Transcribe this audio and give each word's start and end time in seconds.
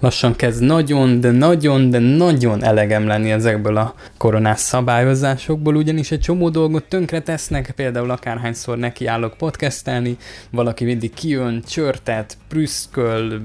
lassan 0.00 0.36
kezd 0.36 0.62
nagyon, 0.62 1.20
de 1.20 1.30
nagyon, 1.30 1.90
de 1.90 1.98
nagyon 1.98 2.64
elegem 2.64 3.06
lenni 3.06 3.30
ezekből 3.30 3.76
a 3.76 3.94
koronás 4.18 4.60
szabályozásokból, 4.60 5.76
ugyanis 5.76 6.10
egy 6.10 6.20
csomó 6.20 6.48
dolgot 6.48 6.84
tönkre 6.84 7.20
tesznek, 7.20 7.72
például 7.76 8.10
akárhányszor 8.10 8.78
nekiállok 8.78 9.36
podcastelni, 9.36 10.16
valaki 10.50 10.84
mindig 10.84 11.14
kijön, 11.14 11.62
csörtet, 11.68 12.36
prüszköl, 12.48 13.40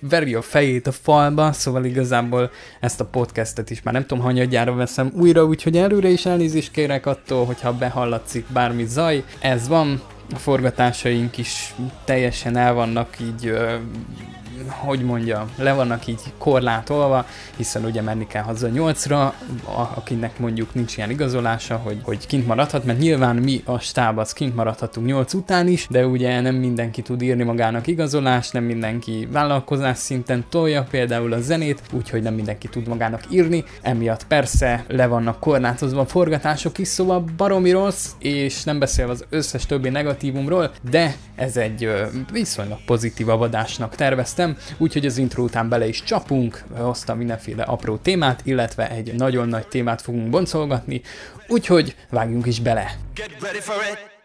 veri 0.00 0.34
a 0.34 0.42
fejét 0.42 0.86
a 0.86 0.92
falba, 0.92 1.52
szóval 1.52 1.84
igazából 1.84 2.50
ezt 2.80 3.00
a 3.00 3.04
podcastet 3.04 3.70
is 3.70 3.82
már 3.82 3.94
nem 3.94 4.06
tudom, 4.06 4.24
hanyadjára 4.24 4.74
veszem 4.74 5.12
újra, 5.14 5.44
úgyhogy 5.44 5.76
előre 5.76 6.08
is 6.08 6.26
elnézést 6.26 6.70
kérek 6.70 7.06
attól, 7.06 7.44
hogyha 7.44 7.72
behallatszik 7.72 8.44
bármi 8.52 8.84
zaj. 8.86 9.24
Ez 9.40 9.68
van, 9.68 10.00
a 10.34 10.36
forgatásaink 10.36 11.38
is 11.38 11.74
teljesen 12.04 12.56
el 12.56 12.74
vannak 12.74 13.16
így 13.20 13.52
hogy 14.68 15.02
mondja, 15.02 15.46
le 15.56 15.72
vannak 15.72 16.06
így 16.06 16.20
korlátolva, 16.38 17.26
hiszen 17.56 17.84
ugye 17.84 18.02
menni 18.02 18.26
kell 18.26 18.42
haza 18.42 18.68
nyolcra, 18.68 19.34
akinek 19.94 20.38
mondjuk 20.38 20.74
nincs 20.74 20.96
ilyen 20.96 21.10
igazolása, 21.10 21.76
hogy, 21.76 21.98
hogy 22.02 22.26
kint 22.26 22.46
maradhat, 22.46 22.84
mert 22.84 22.98
nyilván 22.98 23.36
mi 23.36 23.62
a 23.64 23.78
stáb 23.78 24.18
az 24.18 24.32
kint 24.32 24.54
maradhatunk 24.54 25.06
nyolc 25.06 25.34
után 25.34 25.68
is, 25.68 25.86
de 25.90 26.06
ugye 26.06 26.40
nem 26.40 26.54
mindenki 26.54 27.02
tud 27.02 27.22
írni 27.22 27.42
magának 27.42 27.86
igazolást, 27.86 28.52
nem 28.52 28.64
mindenki 28.64 29.28
vállalkozás 29.32 29.98
szinten 29.98 30.44
tolja 30.48 30.86
például 30.90 31.32
a 31.32 31.40
zenét, 31.40 31.82
úgyhogy 31.92 32.22
nem 32.22 32.34
mindenki 32.34 32.68
tud 32.68 32.88
magának 32.88 33.22
írni, 33.30 33.64
emiatt 33.82 34.26
persze 34.26 34.84
le 34.88 35.06
vannak 35.06 35.40
korlátozva 35.40 36.00
a 36.00 36.06
forgatások 36.06 36.78
is, 36.78 36.88
szóval 36.88 37.24
baromi 37.36 37.70
rossz, 37.70 38.10
és 38.18 38.64
nem 38.64 38.78
beszélve 38.78 39.12
az 39.12 39.24
összes 39.28 39.66
többi 39.66 39.88
negatívumról, 39.88 40.70
de 40.90 41.14
ez 41.34 41.56
egy 41.56 41.90
viszonylag 42.32 42.78
pozitív 42.86 43.28
adásnak 43.28 43.94
terveztem, 43.94 44.45
úgyhogy 44.78 45.06
az 45.06 45.18
intro 45.18 45.42
után 45.42 45.68
bele 45.68 45.88
is 45.88 46.02
csapunk, 46.02 46.62
hoztam 46.76 47.18
mindenféle 47.18 47.62
apró 47.62 47.96
témát, 47.96 48.40
illetve 48.44 48.90
egy 48.90 49.14
nagyon 49.14 49.48
nagy 49.48 49.66
témát 49.66 50.02
fogunk 50.02 50.30
boncolgatni, 50.30 51.02
úgyhogy 51.48 51.96
vágjunk 52.10 52.46
is 52.46 52.60
bele. 52.60 52.96
Get 53.14 53.30
ready 53.40 53.60
for 53.60 53.76
it. 53.92 54.15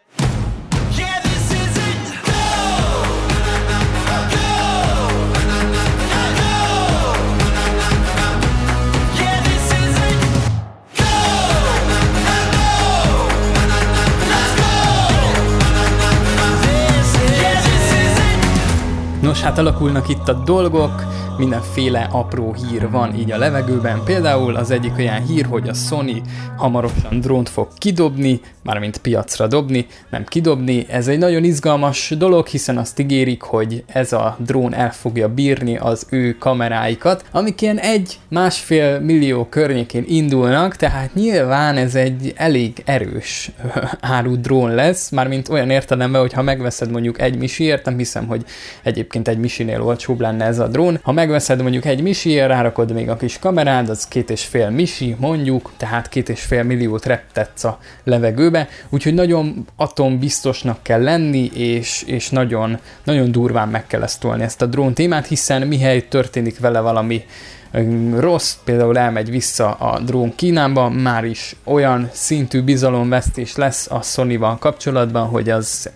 Nos, 19.22 19.40
hát 19.40 19.58
alakulnak 19.58 20.08
itt 20.08 20.28
a 20.28 20.32
dolgok, 20.32 21.04
mindenféle 21.42 22.08
apró 22.10 22.54
hír 22.54 22.90
van 22.90 23.14
így 23.14 23.32
a 23.32 23.38
levegőben. 23.38 24.04
Például 24.04 24.56
az 24.56 24.70
egyik 24.70 24.92
olyan 24.98 25.26
hír, 25.26 25.46
hogy 25.46 25.68
a 25.68 25.74
Sony 25.74 26.22
hamarosan 26.56 27.20
drónt 27.20 27.48
fog 27.48 27.68
kidobni, 27.78 28.40
mármint 28.62 28.98
piacra 28.98 29.46
dobni, 29.46 29.86
nem 30.10 30.24
kidobni. 30.24 30.86
Ez 30.88 31.08
egy 31.08 31.18
nagyon 31.18 31.44
izgalmas 31.44 32.14
dolog, 32.18 32.46
hiszen 32.46 32.78
azt 32.78 32.98
ígérik, 32.98 33.42
hogy 33.42 33.84
ez 33.86 34.12
a 34.12 34.36
drón 34.38 34.74
el 34.74 34.92
fogja 34.92 35.28
bírni 35.28 35.76
az 35.76 36.06
ő 36.10 36.36
kameráikat, 36.38 37.24
amik 37.30 37.60
ilyen 37.60 37.78
egy-másfél 37.78 39.00
millió 39.00 39.44
környékén 39.44 40.04
indulnak, 40.06 40.76
tehát 40.76 41.14
nyilván 41.14 41.76
ez 41.76 41.94
egy 41.94 42.32
elég 42.36 42.82
erős 42.84 43.50
áru 44.00 44.40
drón 44.40 44.74
lesz, 44.74 45.10
mármint 45.10 45.48
olyan 45.48 45.70
értelemben, 45.70 46.20
hogy 46.20 46.32
ha 46.32 46.42
megveszed 46.42 46.90
mondjuk 46.90 47.20
egy 47.20 47.38
misiért, 47.38 47.84
nem 47.84 47.96
hiszem, 47.96 48.26
hogy 48.26 48.44
egyébként 48.82 49.28
egy 49.28 49.38
misinél 49.38 49.82
olcsóbb 49.82 50.20
lenne 50.20 50.44
ez 50.44 50.58
a 50.58 50.66
drón, 50.66 50.98
ha 51.02 51.12
megveszed 51.32 51.62
mondjuk 51.62 51.84
egy 51.84 52.02
misiért, 52.02 52.48
rárakod 52.48 52.92
még 52.92 53.08
a 53.08 53.16
kis 53.16 53.38
kamerád, 53.38 53.88
az 53.88 54.08
két 54.08 54.30
és 54.30 54.44
fél 54.44 54.70
misi 54.70 55.16
mondjuk, 55.18 55.72
tehát 55.76 56.08
két 56.08 56.28
és 56.28 56.40
fél 56.40 56.62
milliót 56.62 57.06
reptetsz 57.06 57.64
a 57.64 57.78
levegőbe, 58.04 58.68
úgyhogy 58.88 59.14
nagyon 59.14 59.66
atombiztosnak 59.76 60.82
kell 60.82 61.02
lenni, 61.02 61.50
és, 61.54 62.02
és 62.06 62.30
nagyon, 62.30 62.78
nagyon 63.04 63.32
durván 63.32 63.68
meg 63.68 63.86
kell 63.86 64.02
ezt 64.02 64.20
tolni 64.20 64.42
ezt 64.42 64.62
a 64.62 64.66
drón 64.66 64.94
témát, 64.94 65.26
hiszen 65.26 65.66
mihely 65.66 66.08
történik 66.08 66.58
vele 66.58 66.80
valami 66.80 67.24
rossz, 68.18 68.56
például 68.64 68.98
elmegy 68.98 69.30
vissza 69.30 69.70
a 69.70 69.98
drón 69.98 70.34
Kínába, 70.34 70.88
már 70.88 71.24
is 71.24 71.56
olyan 71.64 72.08
szintű 72.12 72.62
bizalomvesztés 72.62 73.56
lesz 73.56 73.90
a 73.90 74.02
Sony-val 74.02 74.58
kapcsolatban, 74.58 75.26
hogy 75.28 75.50
az 75.50 75.90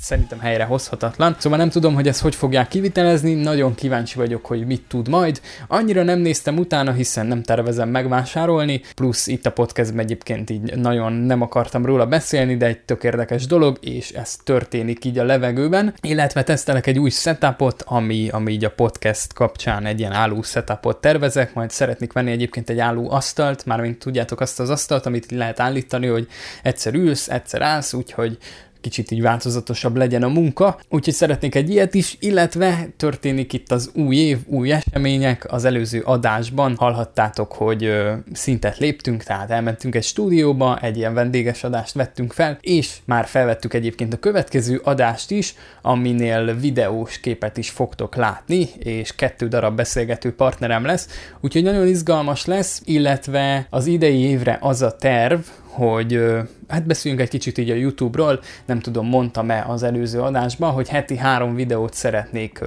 szerintem 0.00 0.40
helyre 0.40 0.64
hozhatatlan. 0.64 1.36
Szóval 1.38 1.58
nem 1.58 1.68
tudom, 1.68 1.94
hogy 1.94 2.08
ezt 2.08 2.20
hogy 2.20 2.34
fogják 2.34 2.68
kivitelezni, 2.68 3.34
nagyon 3.34 3.74
kíváncsi 3.74 4.18
vagyok, 4.18 4.46
hogy 4.46 4.66
mit 4.66 4.82
tud 4.88 5.08
majd. 5.08 5.40
Annyira 5.68 6.02
nem 6.02 6.18
néztem 6.18 6.58
utána, 6.58 6.92
hiszen 6.92 7.26
nem 7.26 7.42
tervezem 7.42 7.88
megvásárolni, 7.88 8.80
plusz 8.94 9.26
itt 9.26 9.46
a 9.46 9.50
podcastben 9.50 10.04
egyébként 10.04 10.50
így 10.50 10.76
nagyon 10.76 11.12
nem 11.12 11.42
akartam 11.42 11.86
róla 11.86 12.06
beszélni, 12.06 12.56
de 12.56 12.66
egy 12.66 12.80
tök 12.80 13.04
érdekes 13.04 13.46
dolog, 13.46 13.78
és 13.80 14.10
ez 14.10 14.36
történik 14.44 15.04
így 15.04 15.18
a 15.18 15.24
levegőben, 15.24 15.94
illetve 16.00 16.42
tesztelek 16.42 16.86
egy 16.86 16.98
új 16.98 17.10
setupot, 17.10 17.82
ami, 17.86 18.28
ami 18.28 18.52
így 18.52 18.64
a 18.64 18.70
podcast 18.70 19.32
kapcsán 19.32 19.86
egy 19.86 19.98
ilyen 19.98 20.12
álló 20.12 20.42
setupot 20.42 20.96
tervezek, 21.08 21.54
majd 21.54 21.70
szeretnék 21.70 22.12
venni 22.12 22.30
egyébként 22.30 22.70
egy 22.70 22.78
álló 22.78 23.10
asztalt, 23.10 23.66
mármint 23.66 23.98
tudjátok 23.98 24.40
azt 24.40 24.60
az 24.60 24.70
asztalt, 24.70 25.06
amit 25.06 25.30
lehet 25.30 25.60
állítani, 25.60 26.06
hogy 26.06 26.28
egyszer 26.62 26.94
ülsz, 26.94 27.28
egyszer 27.28 27.62
állsz, 27.62 27.92
úgyhogy 27.92 28.38
kicsit 28.80 29.10
így 29.10 29.22
változatosabb 29.22 29.96
legyen 29.96 30.22
a 30.22 30.28
munka, 30.28 30.80
úgyhogy 30.88 31.14
szeretnék 31.14 31.54
egy 31.54 31.70
ilyet 31.70 31.94
is, 31.94 32.16
illetve 32.20 32.88
történik 32.96 33.52
itt 33.52 33.70
az 33.70 33.90
új 33.94 34.16
év, 34.16 34.38
új 34.46 34.72
események, 34.72 35.52
az 35.52 35.64
előző 35.64 36.00
adásban 36.00 36.76
hallhattátok, 36.76 37.52
hogy 37.52 37.84
ö, 37.84 38.12
szintet 38.32 38.78
léptünk, 38.78 39.22
tehát 39.22 39.50
elmentünk 39.50 39.94
egy 39.94 40.04
stúdióba, 40.04 40.78
egy 40.82 40.96
ilyen 40.96 41.14
vendéges 41.14 41.64
adást 41.64 41.94
vettünk 41.94 42.32
fel, 42.32 42.58
és 42.60 42.96
már 43.04 43.26
felvettük 43.26 43.74
egyébként 43.74 44.12
a 44.12 44.18
következő 44.18 44.80
adást 44.84 45.30
is, 45.30 45.54
aminél 45.82 46.54
videós 46.54 47.20
képet 47.20 47.56
is 47.56 47.70
fogtok 47.70 48.16
látni, 48.16 48.68
és 48.78 49.14
kettő 49.14 49.48
darab 49.48 49.76
beszélgető 49.76 50.34
partnerem 50.34 50.84
lesz, 50.84 51.08
úgyhogy 51.40 51.62
nagyon 51.62 51.86
izgalmas 51.86 52.44
lesz, 52.44 52.82
illetve 52.84 53.66
az 53.70 53.86
idei 53.86 54.18
évre 54.18 54.58
az 54.60 54.82
a 54.82 54.96
terv, 54.96 55.40
hogy 55.78 56.20
hát 56.68 56.86
beszéljünk 56.86 57.22
egy 57.22 57.30
kicsit 57.30 57.58
így 57.58 57.70
a 57.70 57.74
YouTube-ról, 57.74 58.40
nem 58.66 58.80
tudom, 58.80 59.06
mondtam-e 59.06 59.64
az 59.68 59.82
előző 59.82 60.20
adásban, 60.20 60.70
hogy 60.70 60.88
heti 60.88 61.16
három 61.16 61.54
videót 61.54 61.94
szeretnék 61.94 62.64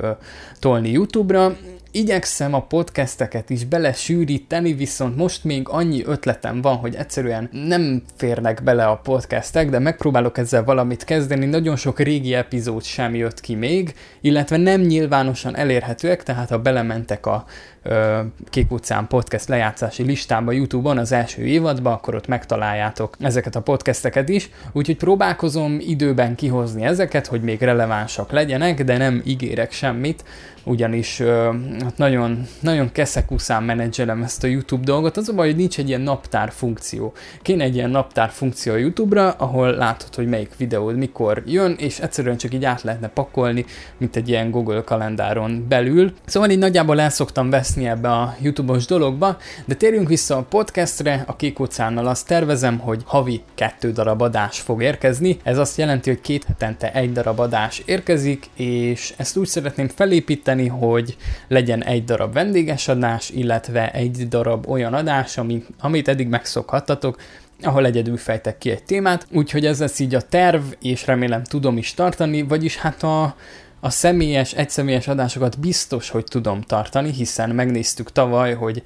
tolni 0.60 0.92
YouTube-ra, 0.92 1.56
igyekszem 1.92 2.54
a 2.54 2.62
podcasteket 2.62 3.50
is 3.50 3.66
belesűríteni, 3.66 4.74
viszont 4.74 5.18
most 5.18 5.44
még 5.44 5.68
annyi 5.70 6.04
ötletem 6.06 6.62
van, 6.62 6.76
hogy 6.76 6.96
egyszerűen 6.96 7.50
nem 7.52 8.04
férnek 8.16 8.64
bele 8.64 8.86
a 8.86 8.96
podcastek, 8.96 9.70
de 9.70 9.80
megpróbálok 9.80 10.38
ezzel 10.38 10.64
valamit 10.64 11.04
kezdeni. 11.04 11.46
Nagyon 11.46 11.76
sok 11.76 12.00
régi 12.00 12.34
epizód 12.34 12.84
sem 12.84 13.16
jött 13.16 13.40
ki 13.40 13.56
még, 13.56 13.94
illetve 14.22 14.58
nem 14.58 14.82
nyilvánosan 14.82 15.56
elérhetőek, 15.56 16.24
tehát 16.24 16.50
ha 16.50 16.58
belementek 16.58 17.26
a 17.26 17.46
Kék 18.50 18.72
utcán 18.72 19.08
podcast 19.08 19.48
lejátszási 19.48 20.04
listába 20.04 20.52
YouTube-on 20.52 20.98
az 20.98 21.12
első 21.12 21.42
évadban, 21.42 21.94
akkor 21.94 22.16
ott 22.16 22.28
megtaláljátok 22.28 23.16
ezeket 23.20 23.56
a 23.56 23.62
podcasteket 23.62 24.30
is, 24.30 24.50
úgyhogy 24.72 24.98
próbálkozom 24.98 25.78
időben 25.80 26.36
kihozni 26.36 26.84
ezeket, 26.84 27.28
hogy 27.28 27.42
még 27.42 27.62
relevánsak 27.62 28.32
legyenek, 28.32 28.84
de 28.84 28.98
nem 28.98 29.22
ígérek 29.26 29.72
semmit, 29.72 30.24
ugyanis 30.64 31.22
hát 31.82 31.98
nagyon, 31.98 32.48
nagyon 32.60 32.92
keszekuszán 32.92 33.64
menedzselem 33.64 34.24
ezt 34.24 34.44
a 34.44 34.48
YouTube 34.48 34.84
dolgot, 34.84 35.18
az 35.18 35.30
a 35.30 35.34
baj, 35.34 35.48
hogy 35.48 35.56
nincs 35.56 35.80
egy 35.80 35.88
ilyen 35.88 36.02
naptár 36.02 36.52
funkció. 36.52 37.14
Kéne 37.42 37.64
egy 37.64 37.76
ilyen 37.76 37.90
naptár 37.90 38.30
funkció 38.30 38.74
a 38.74 38.78
YouTube-ra, 38.78 39.30
ahol 39.30 39.72
látod, 39.72 40.16
hogy 40.16 40.28
melyik 40.28 40.52
videód 40.58 40.98
mikor 40.98 41.44
jön, 41.46 41.76
és 41.78 42.00
egyszerűen 42.00 42.38
csak 42.38 42.54
így 42.54 42.66
át 42.66 42.82
lehetne 42.82 43.08
pakolni, 43.08 43.66
mint 43.98 44.16
egy 44.16 44.30
ilyen 44.30 44.52
Google 44.52 44.82
kalendáron 44.84 45.66
belül. 45.70 46.14
Szóval 46.26 46.50
így 46.50 46.58
nagyjából 46.58 47.02
el 47.02 47.10
szoktam 47.10 47.50
veszni 47.72 47.90
ebbe 47.90 48.10
a 48.10 48.36
YouTube-os 48.42 48.86
dologba, 48.86 49.38
de 49.66 49.76
térjünk 49.76 50.08
vissza 50.08 50.38
a 50.38 50.42
podcastre, 50.42 51.24
a 51.28 51.36
Kék 51.36 51.60
óceánnal 51.60 52.08
azt 52.08 52.28
tervezem, 52.28 52.80
hogy 52.80 53.02
havi 53.06 53.42
kettő 53.56 53.92
darab 53.92 54.22
adás 54.22 54.60
fog 54.60 54.82
érkezni. 54.82 55.40
Ez 55.44 55.58
azt 55.58 55.78
jelenti, 55.78 56.10
hogy 56.10 56.22
két 56.22 56.44
hetente 56.44 56.94
egy 56.94 57.12
darab 57.12 57.40
adás 57.40 57.82
érkezik, 57.86 58.50
és 58.56 59.14
ezt 59.18 59.38
úgy 59.38 59.48
szeretném 59.48 59.88
felépíteni, 59.88 60.68
hogy 60.68 61.18
legyen 61.48 61.84
egy 61.84 62.04
darab 62.04 62.34
vendéges 62.34 62.88
adás, 62.88 63.30
illetve 63.30 63.92
egy 63.92 64.28
darab 64.28 64.70
olyan 64.70 64.94
adás, 64.94 65.38
ami, 65.38 65.66
amit 65.80 66.08
eddig 66.08 66.28
megszokhattatok, 66.28 67.18
ahol 67.62 67.86
egyedül 67.86 68.18
fejtek 68.18 68.58
ki 68.58 68.70
egy 68.70 68.84
témát, 68.84 69.28
úgyhogy 69.32 69.66
ez 69.66 69.80
lesz 69.80 70.00
így 70.00 70.16
a 70.16 70.22
terv, 70.22 70.64
és 70.82 71.06
remélem 71.06 71.44
tudom 71.44 71.78
is 71.78 71.94
tartani, 71.94 72.42
vagyis 72.42 72.78
hát 72.78 73.04
a, 73.04 73.36
a 73.84 73.90
személyes, 73.90 74.54
egyszemélyes 74.54 75.08
adásokat 75.08 75.60
biztos, 75.60 76.10
hogy 76.10 76.24
tudom 76.24 76.62
tartani, 76.62 77.12
hiszen 77.12 77.50
megnéztük 77.50 78.12
tavaly, 78.12 78.54
hogy 78.54 78.84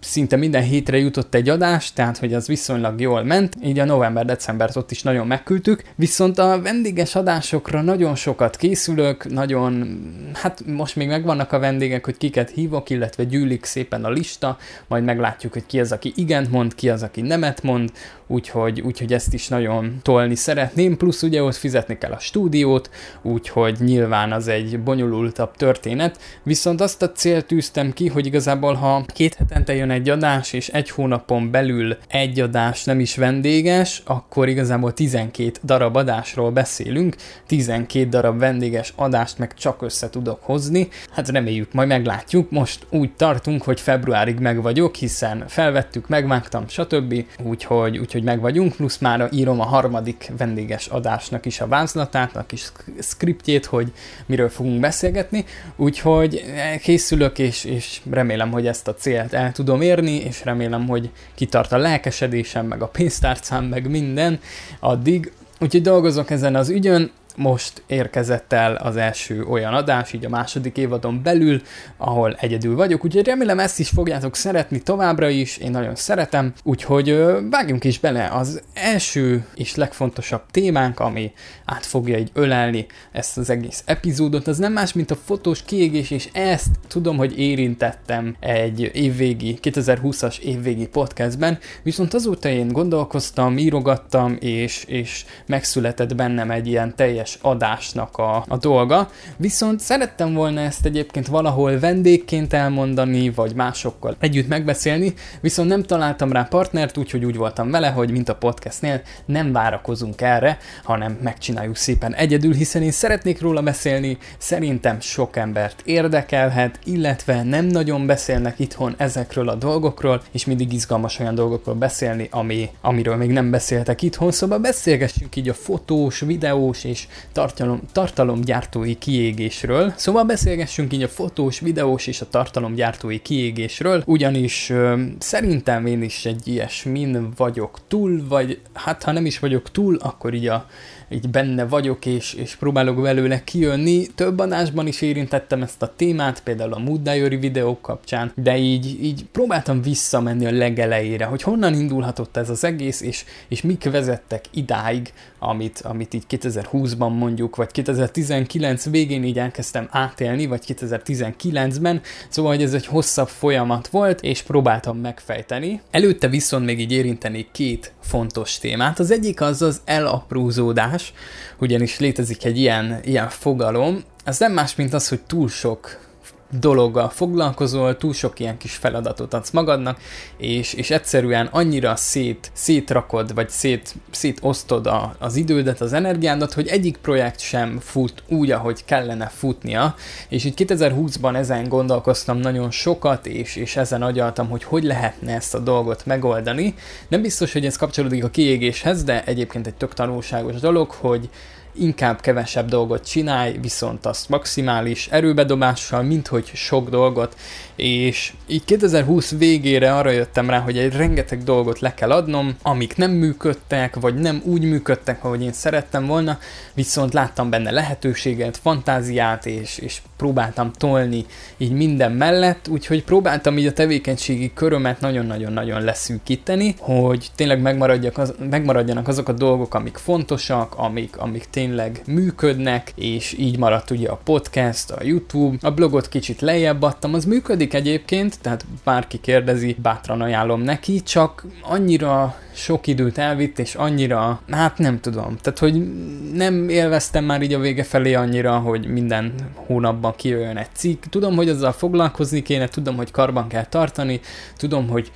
szinte 0.00 0.36
minden 0.36 0.62
hétre 0.62 0.98
jutott 0.98 1.34
egy 1.34 1.48
adás, 1.48 1.92
tehát 1.92 2.18
hogy 2.18 2.34
az 2.34 2.46
viszonylag 2.46 3.00
jól 3.00 3.22
ment, 3.24 3.56
így 3.62 3.78
a 3.78 3.84
november-decembert 3.84 4.76
ott 4.76 4.90
is 4.90 5.02
nagyon 5.02 5.26
megküldtük, 5.26 5.82
viszont 5.96 6.38
a 6.38 6.60
vendéges 6.62 7.14
adásokra 7.14 7.80
nagyon 7.80 8.14
sokat 8.14 8.56
készülök, 8.56 9.30
nagyon, 9.30 10.00
hát 10.32 10.62
most 10.66 10.96
még 10.96 11.08
megvannak 11.08 11.52
a 11.52 11.58
vendégek, 11.58 12.04
hogy 12.04 12.16
kiket 12.16 12.50
hívok, 12.50 12.90
illetve 12.90 13.24
gyűlik 13.24 13.64
szépen 13.64 14.04
a 14.04 14.10
lista, 14.10 14.58
majd 14.88 15.04
meglátjuk, 15.04 15.52
hogy 15.52 15.66
ki 15.66 15.80
az, 15.80 15.92
aki 15.92 16.12
igent 16.16 16.50
mond, 16.50 16.74
ki 16.74 16.90
az, 16.90 17.02
aki 17.02 17.20
nemet 17.20 17.62
mond, 17.62 17.90
úgyhogy, 18.26 18.80
úgyhogy 18.80 19.12
ezt 19.12 19.34
is 19.34 19.48
nagyon 19.48 19.98
tolni 20.02 20.34
szeretném, 20.34 20.96
plusz 20.96 21.22
ugye 21.22 21.42
ott 21.42 21.56
fizetni 21.56 21.98
kell 21.98 22.12
a 22.12 22.18
stúdiót, 22.18 22.90
úgyhogy 23.22 23.76
nyilván 23.80 24.32
az 24.32 24.48
egy 24.48 24.80
bonyolultabb 24.80 25.56
történet, 25.56 26.18
viszont 26.42 26.80
azt 26.80 27.02
a 27.02 27.12
célt 27.12 27.46
tűztem 27.46 27.92
ki, 27.92 28.08
hogy 28.08 28.26
igazából 28.26 28.74
ha 28.74 29.04
két 29.06 29.29
hetente 29.34 29.74
jön 29.74 29.90
egy 29.90 30.08
adás, 30.08 30.52
és 30.52 30.68
egy 30.68 30.90
hónapon 30.90 31.50
belül 31.50 31.96
egy 32.08 32.40
adás 32.40 32.84
nem 32.84 33.00
is 33.00 33.16
vendéges, 33.16 34.02
akkor 34.04 34.48
igazából 34.48 34.92
12 34.92 35.52
darab 35.62 35.96
adásról 35.96 36.50
beszélünk, 36.50 37.16
12 37.46 38.08
darab 38.08 38.38
vendéges 38.38 38.92
adást 38.96 39.38
meg 39.38 39.54
csak 39.54 39.82
össze 39.82 40.10
tudok 40.10 40.38
hozni, 40.42 40.88
hát 41.10 41.28
reméljük, 41.28 41.72
majd 41.72 41.88
meglátjuk, 41.88 42.50
most 42.50 42.86
úgy 42.90 43.12
tartunk, 43.12 43.62
hogy 43.62 43.80
februárig 43.80 44.38
meg 44.38 44.62
vagyok, 44.62 44.94
hiszen 44.94 45.44
felvettük, 45.48 46.08
megvágtam, 46.08 46.68
stb. 46.68 47.24
Úgyhogy, 47.42 47.98
úgyhogy 47.98 48.20
hogy 48.20 48.28
meg 48.28 48.40
vagyunk, 48.40 48.76
plusz 48.76 48.98
már 48.98 49.28
írom 49.32 49.60
a 49.60 49.64
harmadik 49.64 50.32
vendéges 50.36 50.86
adásnak 50.86 51.46
is 51.46 51.60
a 51.60 51.66
vázlatát, 51.66 52.36
a 52.36 52.46
kis 52.46 52.72
skriptjét, 52.98 53.66
hogy 53.66 53.92
miről 54.26 54.48
fogunk 54.48 54.80
beszélgetni, 54.80 55.44
úgyhogy 55.76 56.44
készülök, 56.82 57.38
és, 57.38 57.64
és 57.64 58.00
remélem, 58.10 58.50
hogy 58.50 58.66
ezt 58.66 58.88
a 58.88 58.94
célt 59.20 59.32
el 59.32 59.52
tudom 59.52 59.80
érni, 59.80 60.14
és 60.14 60.44
remélem, 60.44 60.86
hogy 60.86 61.10
kitart 61.34 61.72
a 61.72 61.78
lelkesedésem, 61.78 62.66
meg 62.66 62.82
a 62.82 62.86
pénztárcám, 62.86 63.64
meg 63.64 63.90
minden 63.90 64.40
addig, 64.80 65.32
Úgyhogy 65.62 65.82
dolgozok 65.82 66.30
ezen 66.30 66.54
az 66.56 66.68
ügyön, 66.68 67.10
most 67.36 67.82
érkezett 67.86 68.52
el 68.52 68.74
az 68.74 68.96
első 68.96 69.44
olyan 69.44 69.74
adás, 69.74 70.12
így 70.12 70.24
a 70.24 70.28
második 70.28 70.76
évadon 70.76 71.22
belül, 71.22 71.62
ahol 71.96 72.36
egyedül 72.40 72.76
vagyok, 72.76 73.04
úgyhogy 73.04 73.26
remélem 73.26 73.58
ezt 73.58 73.78
is 73.78 73.88
fogjátok 73.88 74.36
szeretni 74.36 74.82
továbbra 74.82 75.28
is, 75.28 75.56
én 75.56 75.70
nagyon 75.70 75.94
szeretem, 75.94 76.52
úgyhogy 76.62 77.24
vágjunk 77.50 77.84
is 77.84 77.98
bele 77.98 78.28
az 78.32 78.62
első 78.74 79.44
és 79.54 79.74
legfontosabb 79.74 80.42
témánk, 80.50 81.00
ami 81.00 81.32
át 81.64 81.86
fogja 81.86 82.18
így 82.18 82.30
ölelni 82.32 82.86
ezt 83.12 83.38
az 83.38 83.50
egész 83.50 83.82
epizódot, 83.86 84.46
az 84.46 84.58
nem 84.58 84.72
más, 84.72 84.92
mint 84.92 85.10
a 85.10 85.16
fotós 85.24 85.62
kiégés, 85.62 86.10
és 86.10 86.28
ezt 86.32 86.70
tudom, 86.88 87.16
hogy 87.16 87.38
érintettem 87.38 88.36
egy 88.40 88.90
évvégi, 88.94 89.58
2020-as 89.62 90.38
évvégi 90.38 90.86
podcastben, 90.86 91.58
viszont 91.82 92.14
azóta 92.14 92.48
én 92.48 92.68
gondolkoztam, 92.68 93.58
írogattam, 93.58 94.36
és, 94.40 94.84
és 94.86 95.24
megszületett 95.46 96.14
bennem 96.14 96.50
egy 96.50 96.66
ilyen 96.66 96.96
teljes 96.96 97.19
teljes 97.20 97.38
adásnak 97.42 98.16
a, 98.16 98.44
a 98.48 98.56
dolga, 98.56 99.08
viszont 99.36 99.80
szerettem 99.80 100.34
volna 100.34 100.60
ezt 100.60 100.86
egyébként 100.86 101.26
valahol 101.26 101.78
vendégként 101.78 102.52
elmondani, 102.52 103.30
vagy 103.30 103.54
másokkal 103.54 104.16
együtt 104.18 104.48
megbeszélni, 104.48 105.14
viszont 105.40 105.68
nem 105.68 105.82
találtam 105.82 106.32
rá 106.32 106.42
partnert, 106.42 106.96
úgyhogy 106.96 107.24
úgy 107.24 107.36
voltam 107.36 107.70
vele, 107.70 107.88
hogy 107.88 108.10
mint 108.10 108.28
a 108.28 108.34
podcastnél 108.34 109.00
nem 109.24 109.52
várakozunk 109.52 110.20
erre, 110.20 110.58
hanem 110.84 111.18
megcsináljuk 111.22 111.76
szépen 111.76 112.14
egyedül, 112.14 112.54
hiszen 112.54 112.82
én 112.82 112.90
szeretnék 112.90 113.40
róla 113.40 113.62
beszélni, 113.62 114.18
szerintem 114.38 115.00
sok 115.00 115.36
embert 115.36 115.82
érdekelhet, 115.84 116.78
illetve 116.84 117.42
nem 117.42 117.64
nagyon 117.64 118.06
beszélnek 118.06 118.58
itthon 118.58 118.94
ezekről 118.96 119.48
a 119.48 119.54
dolgokról, 119.54 120.22
és 120.32 120.44
mindig 120.44 120.72
izgalmas 120.72 121.18
olyan 121.18 121.34
dolgokról 121.34 121.74
beszélni, 121.74 122.28
ami, 122.30 122.70
amiről 122.80 123.16
még 123.16 123.30
nem 123.30 123.50
beszéltek 123.50 124.02
itthon, 124.02 124.32
szóval 124.32 124.58
beszélgessünk 124.58 125.36
így 125.36 125.48
a 125.48 125.54
fotós, 125.54 126.20
videós 126.30 126.84
és 126.84 127.06
tartalom, 127.32 127.80
tartalomgyártói 127.92 128.98
kiégésről. 128.98 129.92
Szóval 129.96 130.24
beszélgessünk 130.24 130.92
így 130.92 131.02
a 131.02 131.08
fotós, 131.08 131.60
videós 131.60 132.06
és 132.06 132.20
a 132.20 132.28
tartalomgyártói 132.28 133.18
kiégésről, 133.18 134.02
ugyanis 134.06 134.70
ö, 134.70 135.02
szerintem 135.18 135.86
én 135.86 136.02
is 136.02 136.26
egy 136.26 136.48
ilyesmin 136.48 137.30
vagyok 137.36 137.78
túl, 137.88 138.28
vagy 138.28 138.60
hát 138.72 139.02
ha 139.02 139.12
nem 139.12 139.26
is 139.26 139.38
vagyok 139.38 139.70
túl, 139.70 139.96
akkor 139.96 140.34
így 140.34 140.46
a 140.46 140.66
így 141.10 141.28
benne 141.28 141.66
vagyok, 141.66 142.06
és, 142.06 142.34
és 142.34 142.56
próbálok 142.56 143.02
belőle 143.02 143.44
kijönni. 143.44 144.06
Több 144.14 144.38
adásban 144.38 144.86
is 144.86 145.00
érintettem 145.00 145.62
ezt 145.62 145.82
a 145.82 145.92
témát, 145.96 146.42
például 146.42 146.72
a 146.72 146.78
Mood 146.78 147.02
Diary 147.02 147.36
videók 147.36 147.82
kapcsán, 147.82 148.32
de 148.34 148.56
így, 148.56 149.04
így 149.04 149.24
próbáltam 149.32 149.82
visszamenni 149.82 150.46
a 150.46 150.50
legelejére, 150.50 151.24
hogy 151.24 151.42
honnan 151.42 151.74
indulhatott 151.74 152.36
ez 152.36 152.50
az 152.50 152.64
egész, 152.64 153.00
és, 153.00 153.24
és 153.48 153.62
mik 153.62 153.90
vezettek 153.90 154.44
idáig, 154.50 155.12
amit, 155.38 155.80
amit 155.80 156.14
így 156.14 156.24
2020-ban 156.30 157.18
mondjuk, 157.18 157.56
vagy 157.56 157.70
2019 157.70 158.90
végén 158.90 159.24
így 159.24 159.38
elkezdtem 159.38 159.88
átélni, 159.90 160.46
vagy 160.46 160.62
2019-ben, 160.66 162.00
szóval 162.28 162.54
hogy 162.54 162.62
ez 162.62 162.74
egy 162.74 162.86
hosszabb 162.86 163.28
folyamat 163.28 163.88
volt, 163.88 164.20
és 164.22 164.42
próbáltam 164.42 164.98
megfejteni. 164.98 165.80
Előtte 165.90 166.28
viszont 166.28 166.64
még 166.64 166.80
így 166.80 166.92
érintenék 166.92 167.48
két 167.52 167.92
fontos 168.02 168.58
témát. 168.58 168.98
Az 168.98 169.10
egyik 169.10 169.40
az 169.40 169.62
az 169.62 169.80
elaprózódás, 169.84 171.12
ugyanis 171.58 171.98
létezik 171.98 172.44
egy 172.44 172.58
ilyen, 172.58 173.00
ilyen 173.04 173.28
fogalom, 173.28 174.02
ez 174.24 174.38
nem 174.38 174.52
más, 174.52 174.74
mint 174.74 174.94
az, 174.94 175.08
hogy 175.08 175.20
túl 175.20 175.48
sok 175.48 176.09
dologgal 176.50 177.08
foglalkozol, 177.08 177.96
túl 177.96 178.12
sok 178.12 178.40
ilyen 178.40 178.56
kis 178.56 178.74
feladatot 178.74 179.34
adsz 179.34 179.50
magadnak, 179.50 179.98
és, 180.36 180.72
és 180.72 180.90
egyszerűen 180.90 181.48
annyira 181.50 181.96
szét, 181.96 182.50
szétrakod, 182.52 183.34
vagy 183.34 183.48
szét, 183.48 183.94
szétosztod 184.10 184.86
a, 184.86 185.14
az 185.18 185.36
idődet, 185.36 185.80
az 185.80 185.92
energiádat, 185.92 186.52
hogy 186.52 186.66
egyik 186.68 186.96
projekt 186.96 187.40
sem 187.40 187.78
fut 187.80 188.22
úgy, 188.28 188.50
ahogy 188.50 188.84
kellene 188.84 189.26
futnia, 189.26 189.94
és 190.28 190.44
így 190.44 190.54
2020-ban 190.56 191.36
ezen 191.36 191.68
gondolkoztam 191.68 192.38
nagyon 192.38 192.70
sokat, 192.70 193.26
és, 193.26 193.56
és 193.56 193.76
ezen 193.76 194.02
agyaltam, 194.02 194.48
hogy 194.48 194.64
hogy 194.64 194.82
lehetne 194.82 195.34
ezt 195.34 195.54
a 195.54 195.58
dolgot 195.58 196.06
megoldani. 196.06 196.74
Nem 197.08 197.22
biztos, 197.22 197.52
hogy 197.52 197.66
ez 197.66 197.76
kapcsolódik 197.76 198.24
a 198.24 198.30
kiégéshez, 198.30 199.04
de 199.04 199.24
egyébként 199.24 199.66
egy 199.66 199.74
tök 199.74 199.94
tanulságos 199.94 200.60
dolog, 200.60 200.90
hogy 200.90 201.28
inkább 201.72 202.20
kevesebb 202.20 202.68
dolgot 202.68 203.08
csinálj, 203.08 203.58
viszont 203.60 204.06
azt 204.06 204.28
maximális 204.28 205.08
erőbedobással, 205.10 206.02
mint 206.02 206.26
hogy 206.26 206.50
sok 206.54 206.88
dolgot, 206.88 207.36
és 207.76 208.32
így 208.46 208.64
2020 208.64 209.30
végére 209.38 209.94
arra 209.94 210.10
jöttem 210.10 210.50
rá, 210.50 210.58
hogy 210.58 210.78
egy 210.78 210.96
rengeteg 210.96 211.42
dolgot 211.42 211.80
le 211.80 211.94
kell 211.94 212.10
adnom, 212.10 212.56
amik 212.62 212.96
nem 212.96 213.10
működtek, 213.10 213.96
vagy 213.96 214.14
nem 214.14 214.42
úgy 214.44 214.62
működtek, 214.62 215.24
ahogy 215.24 215.42
én 215.42 215.52
szerettem 215.52 216.06
volna, 216.06 216.38
viszont 216.74 217.12
láttam 217.12 217.50
benne 217.50 217.70
lehetőséget, 217.70 218.56
fantáziát, 218.56 219.46
és, 219.46 219.78
és 219.78 220.00
próbáltam 220.16 220.72
tolni 220.72 221.24
így 221.56 221.72
minden 221.72 222.12
mellett, 222.12 222.68
úgyhogy 222.68 223.04
próbáltam 223.04 223.58
így 223.58 223.66
a 223.66 223.72
tevékenységi 223.72 224.52
körömet 224.54 225.00
nagyon-nagyon-nagyon 225.00 225.82
leszűkíteni, 225.82 226.74
hogy 226.78 227.28
tényleg 227.34 227.60
megmaradjak 227.60 228.18
az, 228.18 228.34
megmaradjanak 228.50 229.08
azok 229.08 229.28
a 229.28 229.32
dolgok, 229.32 229.74
amik 229.74 229.96
fontosak, 229.96 230.74
amik, 230.76 231.16
amik 231.16 231.44
tényleg 231.44 231.59
működnek, 232.06 232.92
és 232.94 233.34
így 233.38 233.58
maradt 233.58 233.90
ugye 233.90 234.08
a 234.08 234.20
podcast, 234.24 234.90
a 234.90 235.02
YouTube, 235.02 235.56
a 235.60 235.70
blogot 235.70 236.08
kicsit 236.08 236.40
lejjebb 236.40 236.82
adtam, 236.82 237.14
az 237.14 237.24
működik 237.24 237.74
egyébként, 237.74 238.40
tehát 238.40 238.64
bárki 238.84 239.20
kérdezi, 239.20 239.76
bátran 239.82 240.20
ajánlom 240.20 240.60
neki, 240.60 241.02
csak 241.02 241.46
annyira 241.62 242.34
sok 242.54 242.86
időt 242.86 243.18
elvitt, 243.18 243.58
és 243.58 243.74
annyira, 243.74 244.40
hát 244.50 244.78
nem 244.78 245.00
tudom, 245.00 245.36
tehát 245.40 245.58
hogy 245.58 245.92
nem 246.32 246.68
élveztem 246.68 247.24
már 247.24 247.42
így 247.42 247.52
a 247.52 247.58
vége 247.58 247.82
felé 247.82 248.14
annyira, 248.14 248.58
hogy 248.58 248.86
minden 248.86 249.34
hónapban 249.54 250.14
kijöjjön 250.16 250.56
egy 250.56 250.74
cikk. 250.74 251.04
Tudom, 251.04 251.36
hogy 251.36 251.48
azzal 251.48 251.72
foglalkozni 251.72 252.42
kéne, 252.42 252.68
tudom, 252.68 252.96
hogy 252.96 253.10
karban 253.10 253.48
kell 253.48 253.66
tartani, 253.66 254.20
tudom, 254.56 254.88
hogy 254.88 255.12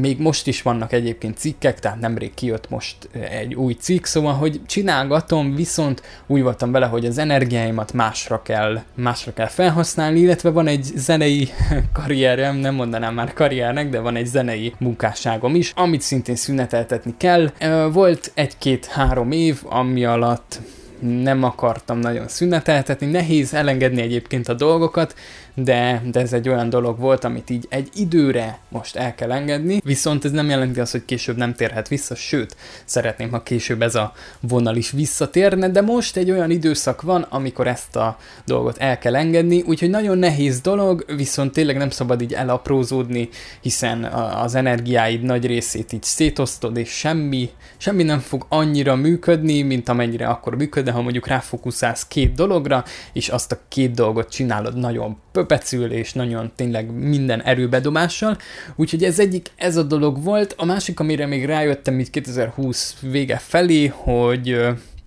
még 0.00 0.18
most 0.18 0.46
is 0.46 0.62
vannak 0.62 0.92
egyébként 0.92 1.36
cikkek, 1.36 1.78
tehát 1.78 2.00
nemrég 2.00 2.34
kijött 2.34 2.68
most 2.68 2.96
egy 3.30 3.54
új 3.54 3.72
cikk, 3.72 4.04
szóval, 4.04 4.32
hogy 4.32 4.60
csinálgatom, 4.66 5.54
viszont 5.54 6.02
úgy 6.26 6.42
voltam 6.42 6.72
vele, 6.72 6.86
hogy 6.86 7.06
az 7.06 7.18
energiáimat 7.18 7.92
másra 7.92 8.42
kell, 8.42 8.82
másra 8.94 9.32
kell 9.32 9.46
felhasználni, 9.46 10.20
illetve 10.20 10.50
van 10.50 10.66
egy 10.66 10.82
zenei 10.82 11.48
karrierem, 11.92 12.56
nem 12.56 12.74
mondanám 12.74 13.14
már 13.14 13.32
karriernek, 13.32 13.88
de 13.88 14.00
van 14.00 14.16
egy 14.16 14.26
zenei 14.26 14.74
munkásságom 14.78 15.54
is, 15.54 15.72
amit 15.76 16.00
szintén 16.00 16.36
szüneteltetni 16.36 17.14
kell. 17.16 17.52
Volt 17.92 18.30
egy-két-három 18.34 19.30
év, 19.30 19.60
ami 19.64 20.04
alatt 20.04 20.60
nem 21.00 21.42
akartam 21.42 21.98
nagyon 21.98 22.28
szüneteltetni, 22.28 23.06
nehéz 23.06 23.54
elengedni 23.54 24.02
egyébként 24.02 24.48
a 24.48 24.54
dolgokat, 24.54 25.14
de, 25.56 26.02
de 26.10 26.20
ez 26.20 26.32
egy 26.32 26.48
olyan 26.48 26.70
dolog 26.70 26.98
volt, 26.98 27.24
amit 27.24 27.50
így 27.50 27.66
egy 27.68 27.88
időre 27.94 28.58
most 28.68 28.96
el 28.96 29.14
kell 29.14 29.32
engedni, 29.32 29.80
viszont 29.84 30.24
ez 30.24 30.30
nem 30.30 30.48
jelenti 30.48 30.80
azt, 30.80 30.92
hogy 30.92 31.04
később 31.04 31.36
nem 31.36 31.54
térhet 31.54 31.88
vissza, 31.88 32.14
sőt, 32.14 32.56
szeretném, 32.84 33.30
ha 33.30 33.42
később 33.42 33.82
ez 33.82 33.94
a 33.94 34.12
vonal 34.40 34.76
is 34.76 34.90
visszatérne, 34.90 35.68
de 35.68 35.80
most 35.80 36.16
egy 36.16 36.30
olyan 36.30 36.50
időszak 36.50 37.02
van, 37.02 37.22
amikor 37.22 37.66
ezt 37.66 37.96
a 37.96 38.16
dolgot 38.44 38.78
el 38.78 38.98
kell 38.98 39.16
engedni, 39.16 39.62
úgyhogy 39.66 39.90
nagyon 39.90 40.18
nehéz 40.18 40.60
dolog, 40.60 41.04
viszont 41.16 41.52
tényleg 41.52 41.76
nem 41.76 41.90
szabad 41.90 42.22
így 42.22 42.32
elaprózódni, 42.32 43.28
hiszen 43.60 44.04
az 44.44 44.54
energiáid 44.54 45.22
nagy 45.22 45.46
részét 45.46 45.92
így 45.92 46.02
szétosztod, 46.02 46.76
és 46.76 46.88
semmi, 46.88 47.50
semmi 47.76 48.02
nem 48.02 48.18
fog 48.18 48.46
annyira 48.48 48.94
működni, 48.94 49.62
mint 49.62 49.88
amennyire 49.88 50.26
akkor 50.26 50.56
működne, 50.56 50.90
ha 50.90 51.02
mondjuk 51.02 51.26
ráfokuszálsz 51.26 52.06
két 52.06 52.34
dologra, 52.34 52.84
és 53.12 53.28
azt 53.28 53.52
a 53.52 53.58
két 53.68 53.94
dolgot 53.94 54.30
csinálod 54.30 54.76
nagyon 54.76 55.16
pöpecül, 55.36 55.92
és 55.92 56.12
nagyon 56.12 56.52
tényleg 56.54 56.90
minden 56.90 57.42
erőbedobással. 57.42 58.36
Úgyhogy 58.76 59.04
ez 59.04 59.18
egyik, 59.18 59.50
ez 59.56 59.76
a 59.76 59.82
dolog 59.82 60.22
volt. 60.22 60.54
A 60.56 60.64
másik, 60.64 61.00
amire 61.00 61.26
még 61.26 61.44
rájöttem 61.44 62.00
így 62.00 62.10
2020 62.10 62.96
vége 63.00 63.36
felé, 63.36 63.86
hogy 63.86 64.58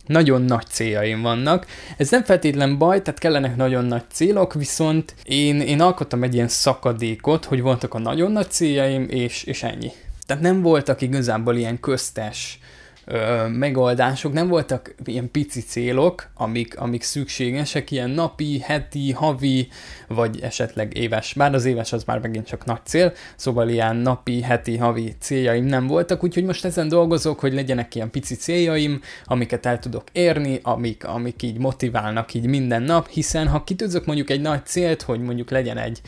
nagyon 0.06 0.42
nagy 0.42 0.66
céljaim 0.66 1.22
vannak. 1.22 1.66
Ez 1.98 2.10
nem 2.10 2.24
feltétlen 2.24 2.78
baj, 2.78 3.02
tehát 3.02 3.20
kellenek 3.20 3.56
nagyon 3.56 3.86
nagy 3.86 4.04
célok, 4.12 4.54
viszont 4.54 5.16
én, 5.24 5.62
én 5.62 5.82
alkottam 5.82 6.24
egy 6.24 6.34
ilyen 6.34 6.48
szakadékot, 6.48 7.46
hogy 7.46 7.62
voltak 7.62 7.94
a 7.94 8.00
nagyon 8.00 8.32
nagy 8.32 8.50
céljaim, 8.50 9.06
és, 9.10 9.44
és 9.44 9.64
ennyi. 9.64 9.92
Tehát 10.26 10.44
nem 10.44 10.62
voltak 10.62 11.02
igazából 11.02 11.56
ilyen 11.56 11.80
köztes 11.80 12.60
ö, 13.10 13.48
megoldások, 13.48 14.34
nem 14.34 14.48
voltak 14.48 14.96
ilyen 15.06 15.32
pici 15.32 15.62
célok, 15.62 16.30
amik, 16.36 16.80
amik 16.80 17.04
szükségesek, 17.04 17.92
ilyen 17.92 18.10
napi, 18.10 18.60
heti, 18.60 19.12
havi, 19.12 19.68
vagy 20.08 20.40
esetleg 20.42 20.98
éves. 20.98 21.34
Bár 21.34 21.54
az 21.54 21.66
éves 21.66 21.94
az 21.94 22.04
már 22.04 22.20
megint 22.20 22.46
csak 22.46 22.66
nagy 22.66 22.86
cél, 22.86 23.14
szóval 23.36 23.70
ilyen 23.70 23.96
napi, 23.96 24.42
heti, 24.42 24.78
havi 24.78 25.16
céljaim 25.20 25.66
nem 25.66 25.88
voltak, 25.88 26.24
úgyhogy 26.24 26.44
most 26.44 26.66
ezen 26.66 26.88
dolgozok, 26.88 27.40
hogy 27.40 27.54
legyenek 27.54 27.96
ilyen 27.96 28.10
pici 28.10 28.36
céljaim, 28.36 29.02
amiket 29.26 29.66
el 29.66 29.80
tudok 29.80 30.04
érni, 30.12 30.60
amik, 30.64 31.06
amik 31.06 31.44
így 31.44 31.58
motiválnak 31.58 32.34
így 32.34 32.46
minden 32.46 32.82
nap, 32.82 33.08
hiszen 33.08 33.48
ha 33.48 33.64
kitűzök 33.64 34.06
mondjuk 34.06 34.30
egy 34.30 34.42
nagy 34.42 34.66
célt, 34.66 35.02
hogy 35.02 35.20
mondjuk 35.20 35.50
legyen 35.50 35.78
egy, 35.78 36.02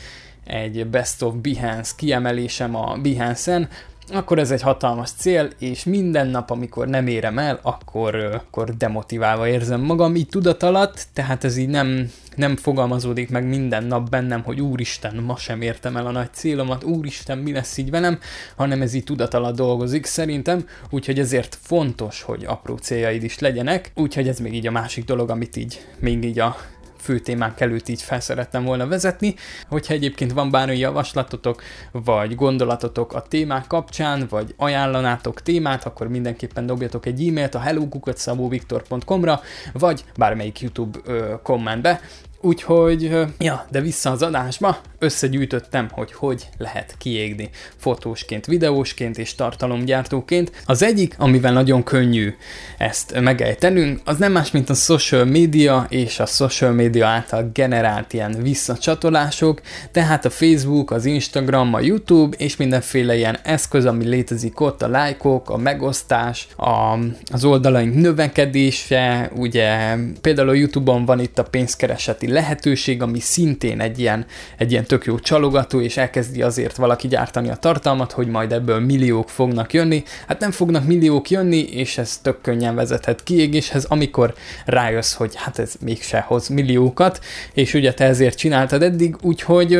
egy 0.44 0.86
Best 0.86 1.22
of 1.22 1.34
Behance 1.34 1.92
kiemelésem 1.96 2.76
a 2.76 2.96
Behance-en, 3.02 3.68
akkor 4.10 4.38
ez 4.38 4.50
egy 4.50 4.62
hatalmas 4.62 5.10
cél, 5.10 5.50
és 5.58 5.84
minden 5.84 6.26
nap, 6.26 6.50
amikor 6.50 6.88
nem 6.88 7.06
érem 7.06 7.38
el, 7.38 7.58
akkor, 7.62 8.14
akkor 8.14 8.76
demotiválva 8.76 9.48
érzem 9.48 9.80
magam, 9.80 10.16
így 10.16 10.28
tudat 10.28 10.62
alatt, 10.62 11.06
tehát 11.12 11.44
ez 11.44 11.56
így 11.56 11.68
nem, 11.68 12.10
nem 12.36 12.56
fogalmazódik 12.56 13.30
meg 13.30 13.46
minden 13.46 13.84
nap 13.84 14.08
bennem, 14.08 14.42
hogy 14.42 14.60
úristen, 14.60 15.16
ma 15.16 15.36
sem 15.36 15.62
értem 15.62 15.96
el 15.96 16.06
a 16.06 16.10
nagy 16.10 16.32
célomat, 16.32 16.84
úristen, 16.84 17.38
mi 17.38 17.52
lesz 17.52 17.76
így 17.76 17.90
velem, 17.90 18.18
hanem 18.56 18.82
ez 18.82 18.94
így 18.94 19.04
tudat 19.04 19.34
alatt 19.34 19.56
dolgozik 19.56 20.06
szerintem, 20.06 20.68
úgyhogy 20.90 21.18
ezért 21.18 21.58
fontos, 21.60 22.22
hogy 22.22 22.44
apró 22.44 22.76
céljaid 22.76 23.22
is 23.22 23.38
legyenek, 23.38 23.92
úgyhogy 23.94 24.28
ez 24.28 24.38
még 24.38 24.54
így 24.54 24.66
a 24.66 24.70
másik 24.70 25.04
dolog, 25.04 25.30
amit 25.30 25.56
így 25.56 25.86
még 25.98 26.24
így 26.24 26.38
a 26.38 26.56
fő 27.02 27.18
témánk 27.18 27.60
előtt 27.60 27.88
így 27.88 28.02
felszerettem 28.02 28.64
volna 28.64 28.86
vezetni. 28.86 29.34
Hogyha 29.68 29.94
egyébként 29.94 30.32
van 30.32 30.50
bármi 30.50 30.78
javaslatotok, 30.78 31.62
vagy 31.92 32.34
gondolatotok 32.34 33.14
a 33.14 33.22
témák 33.22 33.66
kapcsán, 33.66 34.26
vagy 34.30 34.54
ajánlanátok 34.56 35.42
témát, 35.42 35.84
akkor 35.84 36.08
mindenképpen 36.08 36.66
dobjatok 36.66 37.06
egy 37.06 37.28
e-mailt 37.28 37.54
a 37.54 37.58
hellokukat.szabóviktor.com-ra, 37.58 39.40
vagy 39.72 40.04
bármelyik 40.16 40.60
YouTube 40.60 40.98
ö, 41.04 41.34
kommentbe, 41.42 42.00
Úgyhogy, 42.44 43.10
ja, 43.38 43.66
de 43.70 43.80
vissza 43.80 44.10
az 44.10 44.22
adásba, 44.22 44.78
összegyűjtöttem, 44.98 45.88
hogy 45.90 46.12
hogy 46.12 46.48
lehet 46.58 46.94
kiégni. 46.98 47.50
Fotósként, 47.76 48.46
videósként 48.46 49.18
és 49.18 49.34
tartalomgyártóként. 49.34 50.52
Az 50.66 50.82
egyik, 50.82 51.14
amivel 51.18 51.52
nagyon 51.52 51.82
könnyű 51.82 52.34
ezt 52.78 53.20
megejtenünk, 53.20 54.00
az 54.04 54.16
nem 54.16 54.32
más, 54.32 54.50
mint 54.50 54.70
a 54.70 54.74
social 54.74 55.24
media 55.24 55.86
és 55.88 56.20
a 56.20 56.26
social 56.26 56.72
media 56.72 57.06
által 57.06 57.50
generált 57.52 58.12
ilyen 58.12 58.36
visszacsatolások, 58.42 59.60
tehát 59.90 60.24
a 60.24 60.30
Facebook, 60.30 60.90
az 60.90 61.04
Instagram, 61.04 61.74
a 61.74 61.80
YouTube 61.80 62.36
és 62.36 62.56
mindenféle 62.56 63.16
ilyen 63.16 63.38
eszköz, 63.42 63.86
ami 63.86 64.04
létezik 64.04 64.60
ott, 64.60 64.82
a 64.82 64.88
lájkok, 64.88 65.50
a 65.50 65.56
megosztás, 65.56 66.48
a, 66.56 66.98
az 67.32 67.44
oldalaink 67.44 67.94
növekedése, 67.94 69.30
ugye 69.34 69.96
például 70.20 70.48
a 70.48 70.52
YouTube-on 70.52 71.04
van 71.04 71.20
itt 71.20 71.38
a 71.38 71.42
pénzkereseti 71.42 72.30
lehetőség, 72.32 73.02
ami 73.02 73.20
szintén 73.20 73.80
egy 73.80 73.98
ilyen, 73.98 74.26
egy 74.58 74.70
ilyen 74.70 74.84
tök 74.84 75.04
jó 75.04 75.18
csalogató, 75.18 75.80
és 75.80 75.96
elkezdi 75.96 76.42
azért 76.42 76.76
valaki 76.76 77.08
gyártani 77.08 77.48
a 77.48 77.56
tartalmat, 77.56 78.12
hogy 78.12 78.26
majd 78.26 78.52
ebből 78.52 78.80
milliók 78.80 79.28
fognak 79.28 79.72
jönni. 79.72 80.02
Hát 80.26 80.40
nem 80.40 80.50
fognak 80.50 80.86
milliók 80.86 81.30
jönni, 81.30 81.60
és 81.60 81.98
ez 81.98 82.18
tök 82.22 82.40
könnyen 82.40 82.74
vezethet 82.74 83.22
kiégéshez, 83.22 83.84
amikor 83.84 84.34
rájössz, 84.64 85.14
hogy 85.14 85.32
hát 85.34 85.58
ez 85.58 85.74
mégse 85.80 86.20
hoz 86.20 86.48
milliókat, 86.48 87.20
és 87.54 87.74
ugye 87.74 87.94
te 87.94 88.04
ezért 88.04 88.38
csináltad 88.38 88.82
eddig, 88.82 89.16
úgyhogy 89.22 89.78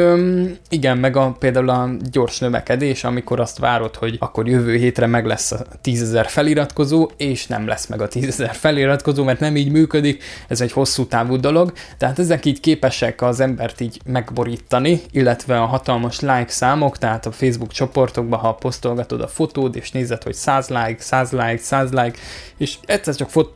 igen, 0.69 0.99
meg 0.99 1.17
a, 1.17 1.37
például 1.39 1.69
a 1.69 1.91
gyors 2.11 2.39
növekedés, 2.39 3.05
amikor 3.05 3.41
azt 3.41 3.59
várod, 3.59 3.97
hogy 3.97 4.17
akkor 4.19 4.49
jövő 4.49 4.77
hétre 4.77 5.07
meg 5.07 5.27
lesz 5.27 5.53
a 5.53 5.65
tízezer 5.81 6.27
feliratkozó, 6.27 7.11
és 7.17 7.47
nem 7.47 7.67
lesz 7.67 7.87
meg 7.87 8.01
a 8.01 8.09
tízezer 8.09 8.55
feliratkozó, 8.55 9.25
mert 9.25 9.41
nem 9.41 9.57
így 9.57 9.71
működik, 9.71 10.23
ez 10.49 10.61
egy 10.61 10.73
hosszú 10.73 11.07
távú 11.07 11.37
dolog, 11.37 11.73
tehát 11.99 12.19
ezek 12.19 12.42
ezek 12.43 12.55
így 12.55 12.61
képesek 12.61 13.23
az 13.23 13.41
embert 13.41 13.81
így 13.81 14.01
megborítani, 14.05 15.01
illetve 15.11 15.61
a 15.61 15.65
hatalmas 15.65 16.21
like 16.21 16.49
számok, 16.49 16.99
tehát 16.99 17.27
a 17.27 17.33
Facebook 17.33 17.73
csoportokban, 17.73 18.39
ha 18.39 18.55
posztolgatod 18.55 19.21
a 19.21 19.29
fotód, 19.29 19.77
és 19.77 19.91
nézed, 19.91 20.23
hogy 20.23 20.35
100 20.35 20.69
like, 20.69 20.97
100 20.99 21.31
like, 21.31 21.59
100 21.59 21.91
like, 21.91 22.19
és 22.57 22.77
egyszer 22.87 23.15
csak 23.15 23.31
fot- 23.31 23.53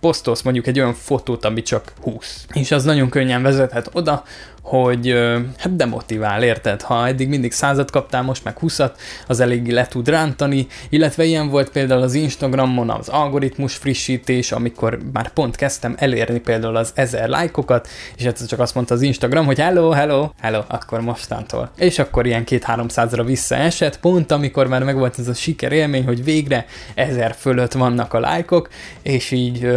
posztolsz 0.00 0.42
mondjuk 0.42 0.66
egy 0.66 0.80
olyan 0.80 0.94
fotót, 0.94 1.44
ami 1.44 1.62
csak 1.62 1.92
20. 2.00 2.46
És 2.52 2.70
az 2.70 2.84
nagyon 2.84 3.08
könnyen 3.08 3.42
vezethet 3.42 3.90
oda, 3.92 4.24
hogy 4.68 5.12
hát 5.56 5.76
demotivál, 5.76 6.42
érted? 6.42 6.82
Ha 6.82 7.06
eddig 7.06 7.28
mindig 7.28 7.52
százat 7.52 7.90
kaptál, 7.90 8.22
most 8.22 8.44
meg 8.44 8.58
húszat, 8.58 9.00
az 9.26 9.40
eléggé 9.40 9.72
le 9.72 9.86
tud 9.86 10.08
rántani, 10.08 10.66
illetve 10.88 11.24
ilyen 11.24 11.48
volt 11.48 11.70
például 11.70 12.02
az 12.02 12.14
Instagramon 12.14 12.90
az 12.90 13.08
algoritmus 13.08 13.74
frissítés, 13.74 14.52
amikor 14.52 14.98
már 15.12 15.28
pont 15.28 15.56
kezdtem 15.56 15.94
elérni 15.98 16.40
például 16.40 16.76
az 16.76 16.92
ezer 16.94 17.28
lájkokat, 17.28 17.88
és 18.16 18.24
egyszer 18.24 18.46
csak 18.46 18.60
azt 18.60 18.74
mondta 18.74 18.94
az 18.94 19.02
Instagram, 19.02 19.46
hogy 19.46 19.58
hello, 19.58 19.90
hello, 19.90 20.28
hello, 20.40 20.62
akkor 20.66 21.00
mostantól. 21.00 21.70
És 21.76 21.98
akkor 21.98 22.26
ilyen 22.26 22.44
két-háromszázra 22.44 23.24
visszaesett, 23.24 24.00
pont 24.00 24.30
amikor 24.30 24.66
már 24.66 24.82
megvolt 24.82 25.18
ez 25.18 25.28
a 25.28 25.34
sikerélmény, 25.34 26.04
hogy 26.04 26.24
végre 26.24 26.66
ezer 26.94 27.34
fölött 27.38 27.72
vannak 27.72 28.14
a 28.14 28.20
lájkok, 28.20 28.68
és 29.02 29.30
így 29.30 29.72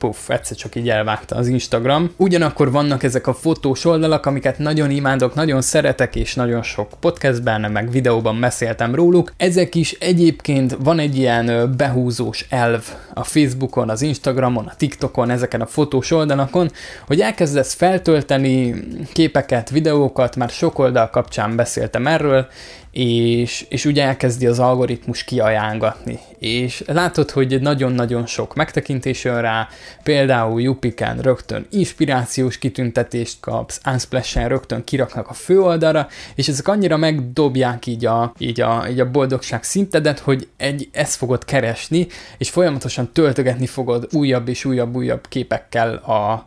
puff, 0.00 0.28
egyszer 0.28 0.56
csak 0.56 0.74
így 0.74 0.88
elvágta 0.88 1.36
az 1.36 1.46
Instagram. 1.46 2.10
Ugyanakkor 2.16 2.70
vannak 2.70 3.02
ezek 3.02 3.26
a 3.26 3.34
fotós 3.34 3.84
oldalak, 3.84 4.26
amiket 4.26 4.58
nagyon 4.58 4.90
imádok, 4.90 5.34
nagyon 5.34 5.60
szeretek, 5.60 6.16
és 6.16 6.34
nagyon 6.34 6.62
sok 6.62 6.88
podcastben, 7.00 7.72
meg 7.72 7.90
videóban 7.90 8.40
beszéltem 8.40 8.94
róluk. 8.94 9.32
Ezek 9.36 9.74
is 9.74 9.92
egyébként 9.92 10.76
van 10.82 10.98
egy 10.98 11.16
ilyen 11.16 11.74
behúzós 11.76 12.46
elv 12.48 12.84
a 13.14 13.24
Facebookon, 13.24 13.90
az 13.90 14.02
Instagramon, 14.02 14.66
a 14.66 14.74
TikTokon, 14.76 15.30
ezeken 15.30 15.60
a 15.60 15.66
fotós 15.66 16.10
oldalakon, 16.10 16.70
hogy 17.06 17.20
elkezdesz 17.20 17.74
feltölteni 17.74 18.74
képeket, 19.12 19.70
videókat, 19.70 20.36
már 20.36 20.48
sok 20.48 20.78
oldal 20.78 21.10
kapcsán 21.10 21.56
beszéltem 21.56 22.06
erről, 22.06 22.46
és, 22.90 23.66
és 23.68 23.84
ugye 23.84 24.04
elkezdi 24.04 24.46
az 24.46 24.58
algoritmus 24.58 25.24
kiajángatni. 25.24 26.18
És 26.38 26.82
látod, 26.86 27.30
hogy 27.30 27.60
nagyon-nagyon 27.60 28.26
sok 28.26 28.54
megtekintés 28.54 29.24
jön 29.24 29.40
rá, 29.40 29.68
például 30.02 30.62
Jupiken 30.62 31.18
rögtön 31.18 31.66
inspirációs 31.70 32.58
kitüntetést 32.58 33.40
kapsz, 33.40 33.80
Unsplash-en 33.86 34.48
rögtön 34.48 34.84
kiraknak 34.84 35.28
a 35.28 35.32
főoldalra, 35.32 36.08
és 36.34 36.48
ezek 36.48 36.68
annyira 36.68 36.96
megdobják 36.96 37.86
így 37.86 38.06
a, 38.06 38.32
így 38.38 38.60
a, 38.60 38.86
így 38.90 39.00
a 39.00 39.10
boldogság 39.10 39.62
szintedet, 39.62 40.18
hogy 40.18 40.48
egy, 40.56 40.88
ezt 40.92 41.16
fogod 41.16 41.44
keresni, 41.44 42.06
és 42.38 42.50
folyamatosan 42.50 43.12
töltögetni 43.12 43.66
fogod 43.66 44.08
újabb 44.12 44.48
és 44.48 44.64
újabb 44.64 44.96
újabb 44.96 45.28
képekkel 45.28 45.94
a 45.94 46.46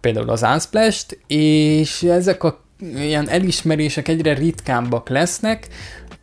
például 0.00 0.30
az 0.30 0.42
Unsplash-t, 0.42 1.18
és 1.26 2.02
ezek 2.02 2.44
a 2.44 2.66
ilyen 2.80 3.28
elismerések 3.28 4.08
egyre 4.08 4.34
ritkábbak 4.34 5.08
lesznek, 5.08 5.68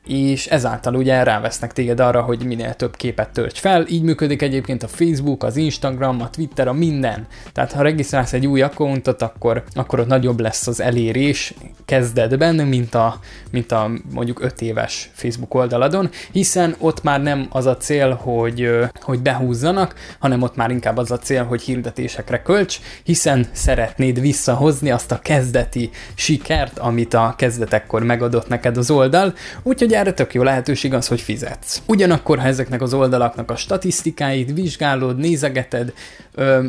és 0.06 0.48
ezáltal 0.48 0.96
ugye 0.96 1.24
rávesznek 1.24 1.74
téged 1.74 2.00
arra, 2.00 2.22
hogy 2.22 2.46
minél 2.46 2.74
több 2.74 2.96
képet 2.96 3.30
tölts 3.30 3.60
fel. 3.60 3.86
Így 3.88 4.02
működik 4.02 4.42
egyébként 4.42 4.84
a 4.84 4.88
Facebook, 4.88 5.44
az 5.44 5.56
Instagram, 5.56 6.22
a 6.22 6.30
Twitter, 6.30 6.68
a 6.68 6.74
minden. 6.74 7.28
Tehát 7.52 7.72
ha 7.72 7.82
regisztrálsz 7.82 8.34
egy 8.34 8.48
új 8.48 8.62
accountot, 8.62 9.22
akkor, 9.22 9.64
akkor 9.74 10.00
ott 10.00 10.08
nagyobb 10.08 10.40
lesz 10.40 10.68
az 10.68 10.82
elérés 10.82 11.54
kezdetben, 11.86 12.56
mint 12.56 12.96
a, 12.96 13.20
mint 13.52 13.72
a 13.72 13.92
mondjuk 14.14 14.44
5 14.44 14.62
éves 14.62 15.10
Facebook 15.14 15.54
oldaladon, 15.54 16.10
hiszen 16.32 16.76
ott 16.80 17.04
már 17.04 17.22
nem 17.22 17.48
az 17.50 17.66
a 17.66 17.78
cél, 17.78 18.14
hogy, 18.14 18.70
hogy 19.02 19.20
behúzzanak, 19.20 19.96
hanem 20.20 20.42
ott 20.42 20.56
már 20.56 20.70
inkább 20.70 20.98
az 20.98 21.12
a 21.12 21.18
cél, 21.18 21.44
hogy 21.44 21.62
hirdetésekre 21.62 22.42
költs, 22.42 22.80
hiszen 23.04 23.48
szeretnéd 23.52 24.20
visszahozni 24.20 24.92
azt 24.92 25.12
a 25.12 25.20
kezdeti 25.20 25.90
sikert, 26.16 26.80
amit 26.80 27.14
a 27.14 27.34
kezdetekkor 27.38 28.04
megadott 28.04 28.48
neked 28.48 28.78
az 28.78 28.92
oldal, 28.92 29.34
úgyhogy 29.64 29.94
erre 29.96 30.14
tök 30.14 30.34
jó 30.34 30.44
lehetőség 30.44 30.94
az, 30.94 31.08
hogy 31.08 31.22
fizetsz. 31.22 31.82
Ugyanakkor, 31.86 32.40
ha 32.40 32.48
ezeknek 32.48 32.82
az 32.82 32.94
oldalaknak 32.94 33.52
a 33.52 33.56
statisztikáit 33.56 34.54
vizsgálod, 34.54 35.18
nézegeted, 35.18 35.94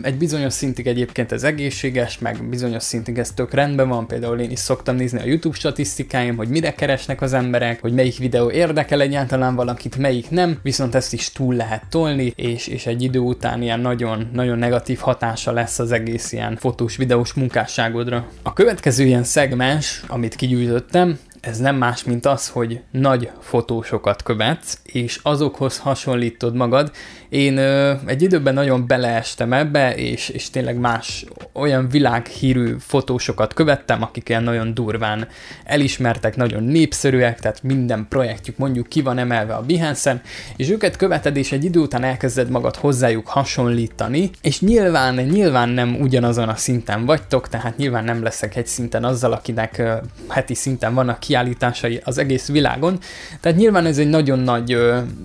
egy 0.02 0.14
bizonyos 0.14 0.52
szintig 0.52 0.86
egyébként 0.86 1.32
ez 1.32 1.42
egészséges, 1.42 2.18
meg 2.18 2.48
bizonyos 2.48 2.82
szintig 2.82 3.18
ez 3.18 3.30
tök 3.30 3.54
rendben 3.54 3.88
van, 3.88 4.06
például 4.06 4.38
én 4.38 4.50
is 4.50 4.58
szoktam 4.58 4.96
nézni 4.96 5.20
a 5.20 5.24
YouTube 5.24 5.56
statisztikáim, 5.56 6.36
hogy 6.36 6.48
mire 6.48 6.74
keresnek 6.74 7.20
az 7.20 7.32
emberek, 7.32 7.80
hogy 7.80 7.92
melyik 7.92 8.18
videó 8.18 8.50
érdekel 8.50 9.00
egyáltalán 9.00 9.54
valakit, 9.54 9.96
melyik 9.96 10.30
nem, 10.30 10.58
viszont 10.62 10.94
ezt 10.94 11.12
is 11.12 11.32
túl 11.32 11.54
lehet 11.54 11.82
tolni, 11.90 12.32
és, 12.36 12.66
és 12.66 12.86
egy 12.86 13.02
idő 13.02 13.18
után 13.18 13.62
ilyen 13.62 13.80
nagyon, 13.80 14.30
nagyon 14.32 14.58
negatív 14.58 14.98
hatása 14.98 15.52
lesz 15.52 15.78
az 15.78 15.92
egész 15.92 16.32
ilyen 16.32 16.56
fotós, 16.56 16.96
videós 16.96 17.32
munkásságodra. 17.32 18.26
A 18.42 18.52
következő 18.52 19.04
ilyen 19.04 19.24
szegmens, 19.24 20.02
amit 20.06 20.34
kigyűjtöttem, 20.34 21.18
ez 21.46 21.58
nem 21.58 21.76
más, 21.76 22.04
mint 22.04 22.26
az, 22.26 22.48
hogy 22.48 22.80
nagy 22.90 23.30
fotósokat 23.40 24.22
követsz, 24.22 24.78
és 24.82 25.20
azokhoz 25.22 25.78
hasonlítod 25.78 26.54
magad. 26.54 26.92
Én 27.36 27.56
ö, 27.56 27.92
egy 28.06 28.22
időben 28.22 28.54
nagyon 28.54 28.86
beleestem 28.86 29.52
ebbe, 29.52 29.94
és, 29.94 30.28
és 30.28 30.50
tényleg 30.50 30.76
más 30.78 31.24
olyan 31.52 31.88
világhírű 31.88 32.76
fotósokat 32.78 33.54
követtem, 33.54 34.02
akik 34.02 34.28
ilyen 34.28 34.42
nagyon 34.42 34.74
durván 34.74 35.28
elismertek, 35.64 36.36
nagyon 36.36 36.62
népszerűek, 36.62 37.40
tehát 37.40 37.62
minden 37.62 38.06
projektjük 38.08 38.56
mondjuk 38.56 38.86
ki 38.86 39.02
van 39.02 39.18
emelve 39.18 39.54
a 39.54 39.62
Behance-en, 39.62 40.20
és 40.56 40.70
őket 40.70 40.96
követed, 40.96 41.36
és 41.36 41.52
egy 41.52 41.64
idő 41.64 41.80
után 41.80 42.04
elkezded 42.04 42.50
magad 42.50 42.76
hozzájuk 42.76 43.26
hasonlítani, 43.26 44.30
és 44.42 44.60
nyilván, 44.60 45.14
nyilván 45.14 45.68
nem 45.68 45.96
ugyanazon 46.00 46.48
a 46.48 46.56
szinten 46.56 47.04
vagytok, 47.04 47.48
tehát 47.48 47.76
nyilván 47.76 48.04
nem 48.04 48.22
leszek 48.22 48.56
egy 48.56 48.66
szinten 48.66 49.04
azzal, 49.04 49.32
akinek 49.32 49.78
ö, 49.78 49.94
heti 50.28 50.54
szinten 50.54 50.94
vannak 50.94 51.20
kiállításai 51.20 52.00
az 52.04 52.18
egész 52.18 52.48
világon, 52.48 52.98
tehát 53.40 53.58
nyilván 53.58 53.86
ez 53.86 53.98
egy 53.98 54.08
nagyon 54.08 54.38
nagy, 54.38 54.78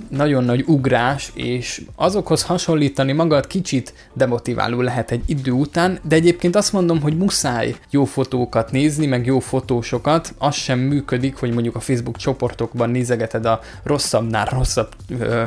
nagyon 0.10 0.44
nagy 0.44 0.63
ugrás, 0.68 1.32
és 1.34 1.82
azokhoz 2.01 2.43
hasonlítani 2.43 3.12
magad 3.12 3.48
kicsit 3.48 3.93
demotiváló 4.13 4.81
lehet 4.81 5.12
egy 5.12 5.24
idő 5.25 5.51
után, 5.51 6.00
de 6.03 6.15
egyébként 6.15 6.55
azt 6.55 6.74
mondom, 6.74 7.01
hogy 7.01 7.17
muszáj 7.17 7.75
jó 7.89 8.05
fotókat 8.05 8.72
nézni, 8.72 9.05
meg 9.05 9.25
jó 9.25 9.39
fotósokat, 9.39 10.34
az 10.38 10.55
sem 10.55 10.79
működik, 10.79 11.36
hogy 11.36 11.53
mondjuk 11.53 11.75
a 11.75 11.79
Facebook 11.79 12.17
csoportokban 12.17 12.89
nézegeted 12.89 13.46
a 13.46 13.60
rosszabbnál 13.84 14.46
rosszabb 14.46 14.88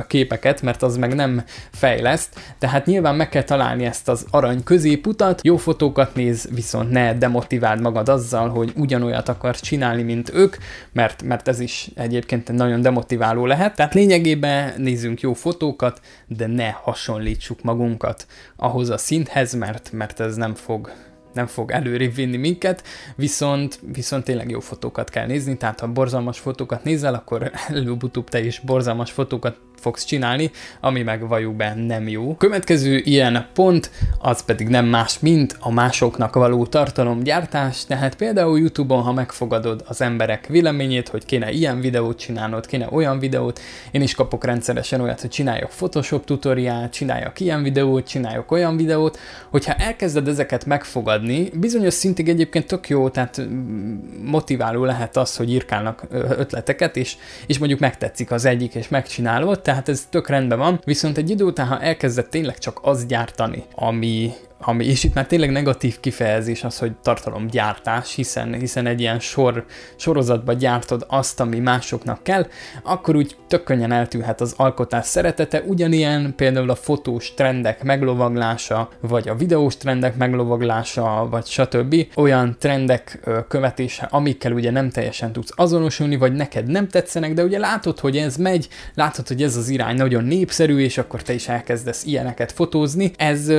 képeket, 0.06 0.62
mert 0.62 0.82
az 0.82 0.96
meg 0.96 1.14
nem 1.14 1.44
fejleszt, 1.72 2.28
tehát 2.58 2.86
nyilván 2.86 3.14
meg 3.14 3.28
kell 3.28 3.42
találni 3.42 3.84
ezt 3.84 4.08
az 4.08 4.26
arany 4.30 4.62
középutat, 4.62 5.40
jó 5.44 5.56
fotókat 5.56 6.14
néz, 6.14 6.48
viszont 6.54 6.90
ne 6.90 7.14
demotiváld 7.18 7.80
magad 7.80 8.08
azzal, 8.08 8.48
hogy 8.48 8.72
ugyanolyat 8.76 9.28
akarsz 9.28 9.60
csinálni, 9.60 10.02
mint 10.02 10.34
ők, 10.34 10.56
mert, 10.92 11.22
mert 11.22 11.48
ez 11.48 11.60
is 11.60 11.90
egyébként 11.94 12.52
nagyon 12.52 12.80
demotiváló 12.80 13.46
lehet. 13.46 13.74
Tehát 13.76 13.94
lényegében 13.94 14.72
nézzünk 14.76 15.20
jó 15.20 15.32
fotókat, 15.32 16.00
de 16.36 16.46
ne 16.46 16.70
hasonlítsuk 16.70 17.62
magunkat 17.62 18.26
ahhoz 18.56 18.90
a 18.90 18.98
szinthez, 18.98 19.54
mert, 19.54 19.92
mert 19.92 20.20
ez 20.20 20.36
nem 20.36 20.54
fog 20.54 20.92
nem 21.34 21.46
fog 21.46 21.70
előrébb 21.70 22.14
vinni 22.14 22.36
minket, 22.36 22.82
viszont, 23.16 23.80
viszont 23.92 24.24
tényleg 24.24 24.50
jó 24.50 24.60
fotókat 24.60 25.10
kell 25.10 25.26
nézni, 25.26 25.56
tehát 25.56 25.80
ha 25.80 25.88
borzalmas 25.88 26.38
fotókat 26.38 26.84
nézel, 26.84 27.14
akkor 27.14 27.50
előbb-utóbb 27.68 28.28
te 28.28 28.44
is 28.44 28.60
borzalmas 28.60 29.10
fotókat 29.10 29.56
fogsz 29.76 30.04
csinálni, 30.04 30.50
ami 30.80 31.02
meg 31.02 31.28
valljuk 31.28 31.54
be 31.54 31.74
nem 31.74 32.08
jó. 32.08 32.36
Következő 32.36 32.96
ilyen 32.96 33.46
pont 33.54 33.90
az 34.18 34.44
pedig 34.44 34.68
nem 34.68 34.86
más, 34.86 35.18
mint 35.18 35.56
a 35.60 35.72
másoknak 35.72 36.34
való 36.34 36.66
tartalomgyártás, 36.66 37.84
tehát 37.84 38.14
például 38.14 38.58
YouTube-on, 38.58 39.02
ha 39.02 39.12
megfogadod 39.12 39.84
az 39.86 40.00
emberek 40.00 40.46
véleményét, 40.46 41.08
hogy 41.08 41.24
kéne 41.24 41.50
ilyen 41.50 41.80
videót 41.80 42.18
csinálnod, 42.18 42.66
kéne 42.66 42.88
olyan 42.90 43.18
videót, 43.18 43.60
én 43.90 44.02
is 44.02 44.14
kapok 44.14 44.44
rendszeresen 44.44 45.00
olyat, 45.00 45.20
hogy 45.20 45.30
csináljak 45.30 45.70
Photoshop 45.70 46.24
tutoriát, 46.24 46.92
csináljak 46.92 47.40
ilyen 47.40 47.62
videót, 47.62 48.08
csináljak 48.08 48.50
olyan 48.50 48.76
videót, 48.76 49.18
hogyha 49.50 49.74
elkezded 49.74 50.28
ezeket 50.28 50.66
megfogadni, 50.66 51.50
bizonyos 51.54 51.94
szintig 51.94 52.28
egyébként 52.28 52.66
tök 52.66 52.88
jó, 52.88 53.08
tehát 53.08 53.40
mm, 53.40 53.94
motiváló 54.24 54.84
lehet 54.84 55.16
az, 55.16 55.36
hogy 55.36 55.50
írkálnak 55.50 56.02
ötleteket, 56.10 56.96
és, 56.96 57.16
és 57.46 57.58
mondjuk 57.58 57.80
megtetszik 57.80 58.30
az 58.30 58.44
egyik, 58.44 58.74
és 58.74 58.88
megcsinálod, 58.88 59.60
tehát 59.64 59.88
ez 59.88 60.06
tök 60.10 60.28
rendben 60.28 60.58
van, 60.58 60.80
viszont 60.84 61.16
egy 61.16 61.30
idő 61.30 61.44
után, 61.44 61.66
ha 61.66 61.80
elkezdett 61.80 62.30
tényleg 62.30 62.58
csak 62.58 62.78
az 62.82 63.06
gyártani, 63.06 63.64
ami, 63.74 64.32
ami, 64.64 64.84
és 64.84 65.04
itt 65.04 65.14
már 65.14 65.26
tényleg 65.26 65.50
negatív 65.50 66.00
kifejezés 66.00 66.64
az, 66.64 66.78
hogy 66.78 66.92
tartalomgyártás, 67.02 68.14
hiszen, 68.14 68.54
hiszen 68.54 68.86
egy 68.86 69.00
ilyen 69.00 69.20
sor, 69.20 69.64
sorozatba 69.96 70.52
gyártod 70.52 71.04
azt, 71.08 71.40
ami 71.40 71.58
másoknak 71.58 72.22
kell, 72.22 72.46
akkor 72.82 73.16
úgy 73.16 73.36
tök 73.48 73.64
könnyen 73.64 73.92
eltűnhet 73.92 74.40
az 74.40 74.54
alkotás 74.56 75.06
szeretete, 75.06 75.62
ugyanilyen 75.66 76.32
például 76.36 76.70
a 76.70 76.74
fotós 76.74 77.34
trendek 77.34 77.82
meglovaglása, 77.82 78.88
vagy 79.00 79.28
a 79.28 79.34
videós 79.34 79.76
trendek 79.76 80.16
meglovaglása, 80.16 81.26
vagy 81.30 81.46
stb. 81.46 81.96
Olyan 82.14 82.56
trendek 82.58 83.28
követése, 83.48 84.08
amikkel 84.10 84.52
ugye 84.52 84.70
nem 84.70 84.90
teljesen 84.90 85.32
tudsz 85.32 85.52
azonosulni, 85.56 86.16
vagy 86.16 86.32
neked 86.32 86.66
nem 86.66 86.88
tetszenek, 86.88 87.32
de 87.32 87.44
ugye 87.44 87.58
látod, 87.58 87.98
hogy 87.98 88.16
ez 88.16 88.36
megy, 88.36 88.68
látod, 88.94 89.28
hogy 89.28 89.42
ez 89.42 89.56
az 89.56 89.68
irány 89.68 89.96
nagyon 89.96 90.24
népszerű, 90.24 90.78
és 90.78 90.98
akkor 90.98 91.22
te 91.22 91.32
is 91.32 91.48
elkezdesz 91.48 92.04
ilyeneket 92.04 92.52
fotózni. 92.52 93.10
Ez 93.16 93.52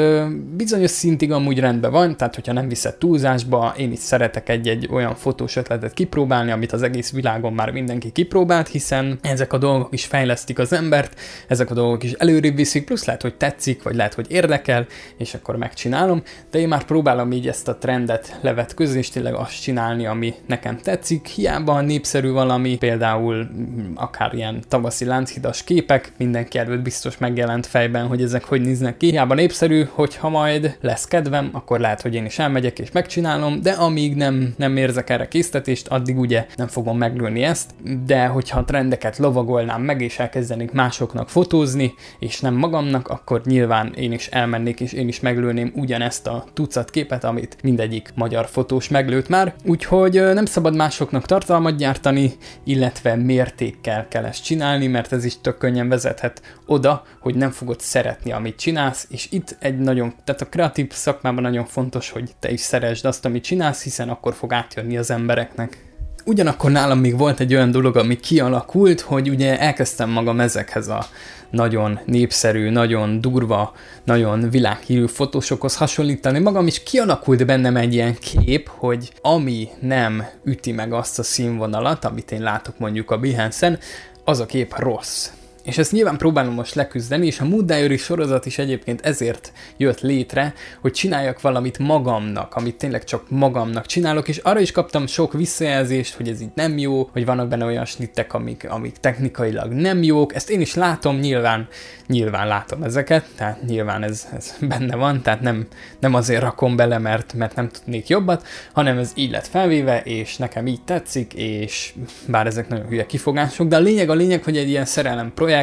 bizonyos 0.55 0.93
szintig 0.95 1.31
amúgy 1.31 1.59
rendben 1.59 1.91
van, 1.91 2.17
tehát 2.17 2.35
hogyha 2.35 2.53
nem 2.53 2.67
viszed 2.67 2.95
túlzásba, 2.95 3.73
én 3.77 3.91
is 3.91 3.99
szeretek 3.99 4.49
egy-egy 4.49 4.87
olyan 4.91 5.15
fotós 5.15 5.55
ötletet 5.55 5.93
kipróbálni, 5.93 6.51
amit 6.51 6.71
az 6.71 6.81
egész 6.81 7.11
világon 7.11 7.53
már 7.53 7.71
mindenki 7.71 8.11
kipróbált, 8.11 8.67
hiszen 8.67 9.19
ezek 9.21 9.53
a 9.53 9.57
dolgok 9.57 9.93
is 9.93 10.05
fejlesztik 10.05 10.59
az 10.59 10.73
embert, 10.73 11.19
ezek 11.47 11.71
a 11.71 11.73
dolgok 11.73 12.03
is 12.03 12.11
előrébb 12.11 12.55
viszik, 12.55 12.85
plusz 12.85 13.05
lehet, 13.05 13.21
hogy 13.21 13.35
tetszik, 13.35 13.83
vagy 13.83 13.95
lehet, 13.95 14.13
hogy 14.13 14.25
érdekel, 14.29 14.85
és 15.17 15.33
akkor 15.33 15.55
megcsinálom, 15.55 16.23
de 16.51 16.59
én 16.59 16.67
már 16.67 16.83
próbálom 16.83 17.31
így 17.31 17.47
ezt 17.47 17.67
a 17.67 17.77
trendet 17.77 18.39
levetközni, 18.41 18.97
és 18.97 19.09
tényleg 19.09 19.33
azt 19.33 19.61
csinálni, 19.61 20.05
ami 20.05 20.33
nekem 20.47 20.77
tetszik, 20.77 21.25
hiába 21.25 21.81
népszerű 21.81 22.31
valami, 22.31 22.77
például 22.77 23.47
akár 23.95 24.33
ilyen 24.33 24.63
tavaszi 24.67 25.05
lánchidas 25.05 25.63
képek, 25.63 26.11
mindenki 26.17 26.57
előtt 26.57 26.81
biztos 26.81 27.17
megjelent 27.17 27.65
fejben, 27.65 28.07
hogy 28.07 28.21
ezek 28.21 28.43
hogy 28.43 28.61
néznek 28.61 28.97
ki, 28.97 29.09
hiába 29.09 29.33
népszerű, 29.33 29.83
hogyha 29.91 30.29
majd 30.29 30.74
lesz 30.81 31.05
kedvem, 31.05 31.49
akkor 31.51 31.79
lehet, 31.79 32.01
hogy 32.01 32.15
én 32.15 32.25
is 32.25 32.39
elmegyek 32.39 32.79
és 32.79 32.91
megcsinálom, 32.91 33.61
de 33.61 33.71
amíg 33.71 34.15
nem, 34.15 34.53
nem 34.57 34.77
érzek 34.77 35.09
erre 35.09 35.27
késztetést, 35.27 35.87
addig 35.87 36.19
ugye 36.19 36.45
nem 36.55 36.67
fogom 36.67 36.97
meglőni 36.97 37.43
ezt, 37.43 37.71
de 38.05 38.25
hogyha 38.25 38.65
trendeket 38.65 39.17
lovagolnám 39.17 39.81
meg 39.81 40.01
és 40.01 40.19
elkezdenék 40.19 40.71
másoknak 40.71 41.29
fotózni, 41.29 41.93
és 42.19 42.39
nem 42.39 42.53
magamnak, 42.53 43.07
akkor 43.07 43.41
nyilván 43.45 43.93
én 43.93 44.11
is 44.11 44.27
elmennék 44.27 44.79
és 44.79 44.93
én 44.93 45.07
is 45.07 45.19
meglőném 45.19 45.71
ugyanezt 45.75 46.27
a 46.27 46.45
tucat 46.53 46.89
képet, 46.89 47.23
amit 47.23 47.57
mindegyik 47.63 48.11
magyar 48.15 48.47
fotós 48.47 48.89
meglőtt 48.89 49.29
már. 49.29 49.53
Úgyhogy 49.65 50.13
nem 50.33 50.45
szabad 50.45 50.75
másoknak 50.75 51.25
tartalmat 51.25 51.77
gyártani, 51.77 52.33
illetve 52.63 53.15
mértékkel 53.15 54.07
kell 54.07 54.25
ezt 54.25 54.43
csinálni, 54.43 54.87
mert 54.87 55.11
ez 55.11 55.25
is 55.25 55.41
tök 55.41 55.57
könnyen 55.57 55.89
vezethet 55.89 56.41
oda, 56.65 57.03
hogy 57.19 57.35
nem 57.35 57.51
fogod 57.51 57.79
szeretni, 57.79 58.31
amit 58.31 58.59
csinálsz, 58.59 59.07
és 59.09 59.27
itt 59.31 59.55
egy 59.59 59.77
nagyon, 59.77 60.13
tehát 60.23 60.41
a 60.41 60.49
kreatív 60.65 60.91
szakmában 60.91 61.41
nagyon 61.41 61.65
fontos, 61.65 62.09
hogy 62.09 62.29
te 62.39 62.51
is 62.51 62.59
szeresd 62.59 63.05
azt, 63.05 63.25
amit 63.25 63.43
csinálsz, 63.43 63.83
hiszen 63.83 64.09
akkor 64.09 64.33
fog 64.33 64.53
átjönni 64.53 64.97
az 64.97 65.11
embereknek. 65.11 65.77
Ugyanakkor 66.25 66.71
nálam 66.71 66.99
még 66.99 67.17
volt 67.17 67.39
egy 67.39 67.53
olyan 67.53 67.71
dolog, 67.71 67.97
ami 67.97 68.15
kialakult, 68.15 69.01
hogy 69.01 69.29
ugye 69.29 69.59
elkezdtem 69.59 70.09
magam 70.09 70.39
ezekhez 70.39 70.87
a 70.87 71.05
nagyon 71.49 71.99
népszerű, 72.05 72.69
nagyon 72.69 73.21
durva, 73.21 73.73
nagyon 74.03 74.49
világhírű 74.49 75.05
fotósokhoz 75.05 75.75
hasonlítani 75.75 76.39
magam, 76.39 76.67
is 76.67 76.83
kialakult 76.83 77.45
bennem 77.45 77.75
egy 77.75 77.93
ilyen 77.93 78.15
kép, 78.15 78.69
hogy 78.69 79.11
ami 79.21 79.69
nem 79.79 80.25
üti 80.43 80.71
meg 80.71 80.93
azt 80.93 81.19
a 81.19 81.23
színvonalat, 81.23 82.05
amit 82.05 82.31
én 82.31 82.41
látok 82.41 82.77
mondjuk 82.77 83.11
a 83.11 83.17
Behance-en, 83.17 83.79
az 84.23 84.39
a 84.39 84.45
kép 84.45 84.73
rossz 84.77 85.29
És 85.65 85.77
ezt 85.77 85.91
nyilván 85.91 86.17
próbálom 86.17 86.53
most 86.53 86.75
leküzdeni, 86.75 87.25
és 87.25 87.39
a 87.39 87.45
Mood 87.45 87.65
Diary 87.65 87.97
sorozat 87.97 88.45
is 88.45 88.57
egyébként 88.57 89.01
ezért 89.01 89.51
jött 89.77 90.01
létre, 90.01 90.53
hogy 90.81 90.91
csináljak 90.91 91.41
valamit 91.41 91.79
magamnak, 91.79 92.55
amit 92.55 92.75
tényleg 92.75 93.03
csak 93.03 93.29
magamnak 93.29 93.85
csinálok, 93.85 94.27
és 94.27 94.37
arra 94.37 94.59
is 94.59 94.71
kaptam 94.71 95.07
sok 95.07 95.33
visszajelzést, 95.33 96.13
hogy 96.13 96.29
ez 96.29 96.41
így 96.41 96.51
nem 96.55 96.77
jó, 96.77 97.09
hogy 97.11 97.25
vannak 97.25 97.47
benne 97.47 97.65
olyan 97.65 97.85
snittek, 97.85 98.33
amik, 98.33 98.69
amik 98.69 98.97
technikailag 98.97 99.71
nem 99.71 100.03
jók. 100.03 100.35
Ezt 100.35 100.49
én 100.49 100.61
is 100.61 100.73
látom, 100.73 101.17
nyilván, 101.17 101.67
nyilván 102.07 102.47
látom 102.47 102.83
ezeket, 102.83 103.25
tehát 103.35 103.61
nyilván 103.63 104.03
ez, 104.03 104.27
ez 104.35 104.55
benne 104.59 104.95
van, 104.95 105.21
tehát 105.21 105.41
nem, 105.41 105.67
nem 105.99 106.13
azért 106.13 106.41
rakom 106.41 106.75
bele, 106.75 106.97
mert, 106.97 107.33
mert 107.33 107.55
nem 107.55 107.69
tudnék 107.69 108.07
jobbat, 108.07 108.47
hanem 108.73 108.97
ez 108.97 109.11
így 109.15 109.31
lett 109.31 109.47
felvéve, 109.47 110.01
és 110.01 110.37
nekem 110.37 110.67
így 110.67 110.81
tetszik, 110.81 111.33
és 111.33 111.93
bár 112.27 112.47
ezek 112.47 112.67
nagyon 112.67 112.87
hülye 112.87 113.05
kifogások, 113.05 113.67
de 113.67 113.75
a 113.75 113.79
lényeg 113.79 114.09
a 114.09 114.13
lényeg, 114.13 114.43
hogy 114.43 114.57
egy 114.57 114.69
ilyen 114.69 114.85
szerelem 114.85 115.31
projekt, 115.33 115.53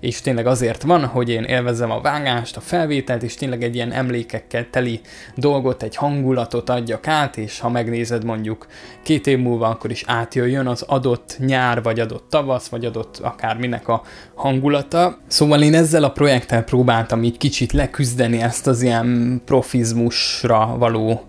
és 0.00 0.20
tényleg 0.20 0.46
azért 0.46 0.82
van, 0.82 1.04
hogy 1.04 1.28
én 1.28 1.42
élvezem 1.42 1.90
a 1.90 2.00
vágást, 2.00 2.56
a 2.56 2.60
felvételt, 2.60 3.22
és 3.22 3.34
tényleg 3.34 3.62
egy 3.62 3.74
ilyen 3.74 3.92
emlékekkel 3.92 4.66
teli 4.70 5.00
dolgot, 5.34 5.82
egy 5.82 5.96
hangulatot 5.96 6.70
adjak 6.70 7.08
át, 7.08 7.36
és 7.36 7.60
ha 7.60 7.68
megnézed 7.68 8.24
mondjuk 8.24 8.66
két 9.02 9.26
év 9.26 9.38
múlva, 9.38 9.68
akkor 9.68 9.90
is 9.90 10.04
átjöjjön 10.06 10.66
az 10.66 10.82
adott 10.82 11.36
nyár, 11.38 11.82
vagy 11.82 12.00
adott 12.00 12.26
tavasz, 12.30 12.68
vagy 12.68 12.84
adott 12.84 13.18
akárminek 13.18 13.88
a 13.88 14.02
hangulata. 14.34 15.18
Szóval 15.26 15.62
én 15.62 15.74
ezzel 15.74 16.04
a 16.04 16.10
projekttel 16.10 16.64
próbáltam 16.64 17.22
így 17.22 17.36
kicsit 17.36 17.72
leküzdeni 17.72 18.40
ezt 18.40 18.66
az 18.66 18.82
ilyen 18.82 19.40
profizmusra 19.44 20.76
való 20.78 21.26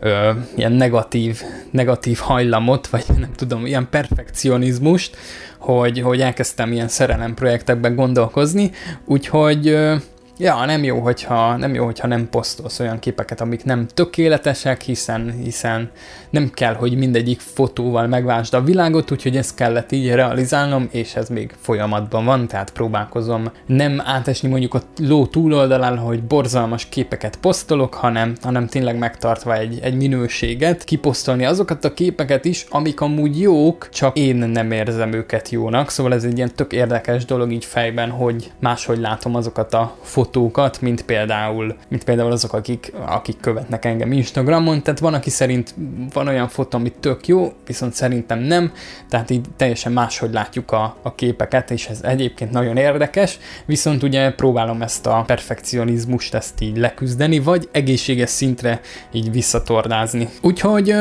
ö, 0.00 0.30
ilyen 0.56 0.72
negatív, 0.72 1.42
negatív 1.70 2.18
hajlamot, 2.18 2.86
vagy 2.86 3.04
nem 3.18 3.32
tudom, 3.36 3.66
ilyen 3.66 3.88
perfekcionizmust, 3.90 5.16
hogy, 5.58 6.00
hogy 6.00 6.20
elkezdtem 6.20 6.72
ilyen 6.72 6.88
szerelem 6.88 7.34
projektekben 7.34 7.94
gondolkozni, 7.94 8.70
úgyhogy 9.04 9.68
ö, 9.68 9.96
Ja, 10.40 10.64
nem 10.64 10.84
jó, 10.84 10.98
hogyha 10.98 11.56
nem, 11.56 11.74
jó, 11.74 11.84
hogyha 11.84 12.06
nem 12.06 12.28
posztolsz 12.28 12.80
olyan 12.80 12.98
képeket, 12.98 13.40
amik 13.40 13.64
nem 13.64 13.86
tökéletesek, 13.94 14.80
hiszen, 14.82 15.32
hiszen 15.42 15.90
nem 16.30 16.50
kell, 16.50 16.74
hogy 16.74 16.96
mindegyik 16.96 17.40
fotóval 17.40 18.06
megvásd 18.06 18.54
a 18.54 18.62
világot, 18.62 19.10
úgyhogy 19.10 19.36
ezt 19.36 19.54
kellett 19.54 19.92
így 19.92 20.10
realizálnom, 20.10 20.88
és 20.90 21.14
ez 21.14 21.28
még 21.28 21.54
folyamatban 21.60 22.24
van, 22.24 22.46
tehát 22.46 22.72
próbálkozom 22.72 23.50
nem 23.66 24.02
átesni 24.04 24.48
mondjuk 24.48 24.74
a 24.74 24.82
ló 24.98 25.26
túloldalán, 25.26 25.98
hogy 25.98 26.22
borzalmas 26.22 26.88
képeket 26.88 27.36
posztolok, 27.36 27.94
hanem, 27.94 28.34
hanem 28.42 28.66
tényleg 28.66 28.98
megtartva 28.98 29.56
egy, 29.56 29.78
egy 29.82 29.94
minőséget, 29.94 30.84
kiposztolni 30.84 31.44
azokat 31.44 31.84
a 31.84 31.94
képeket 31.94 32.44
is, 32.44 32.66
amik 32.70 33.00
amúgy 33.00 33.40
jók, 33.40 33.88
csak 33.92 34.18
én 34.18 34.36
nem 34.36 34.70
érzem 34.70 35.12
őket 35.12 35.48
jónak, 35.48 35.90
szóval 35.90 36.14
ez 36.14 36.24
egy 36.24 36.36
ilyen 36.36 36.54
tök 36.54 36.72
érdekes 36.72 37.24
dolog 37.24 37.52
így 37.52 37.64
fejben, 37.64 38.10
hogy 38.10 38.52
máshogy 38.60 38.98
látom 38.98 39.34
azokat 39.34 39.74
a 39.74 39.96
fotókat, 40.02 40.80
mint 40.80 41.02
például, 41.02 41.76
mint 41.88 42.04
például 42.04 42.32
azok, 42.32 42.52
akik, 42.52 42.92
akik 43.06 43.40
követnek 43.40 43.84
engem 43.84 44.12
Instagramon, 44.12 44.82
tehát 44.82 45.00
van, 45.00 45.14
aki 45.14 45.30
szerint 45.30 45.74
van 46.24 46.28
olyan 46.28 46.48
fotó, 46.48 46.78
ami 46.78 46.92
tök 47.00 47.26
jó, 47.26 47.52
viszont 47.66 47.92
szerintem 47.92 48.38
nem, 48.38 48.72
tehát 49.08 49.30
így 49.30 49.44
teljesen 49.56 49.92
máshogy 49.92 50.32
látjuk 50.32 50.72
a, 50.72 50.96
a 51.02 51.14
képeket, 51.14 51.70
és 51.70 51.86
ez 51.86 52.00
egyébként 52.02 52.50
nagyon 52.50 52.76
érdekes, 52.76 53.38
viszont 53.66 54.02
ugye 54.02 54.30
próbálom 54.32 54.82
ezt 54.82 55.06
a 55.06 55.22
perfekcionizmust 55.26 56.34
ezt 56.34 56.60
így 56.60 56.76
leküzdeni, 56.76 57.38
vagy 57.38 57.68
egészséges 57.72 58.30
szintre 58.30 58.80
így 59.12 59.32
visszatornázni. 59.32 60.28
Úgyhogy 60.42 60.94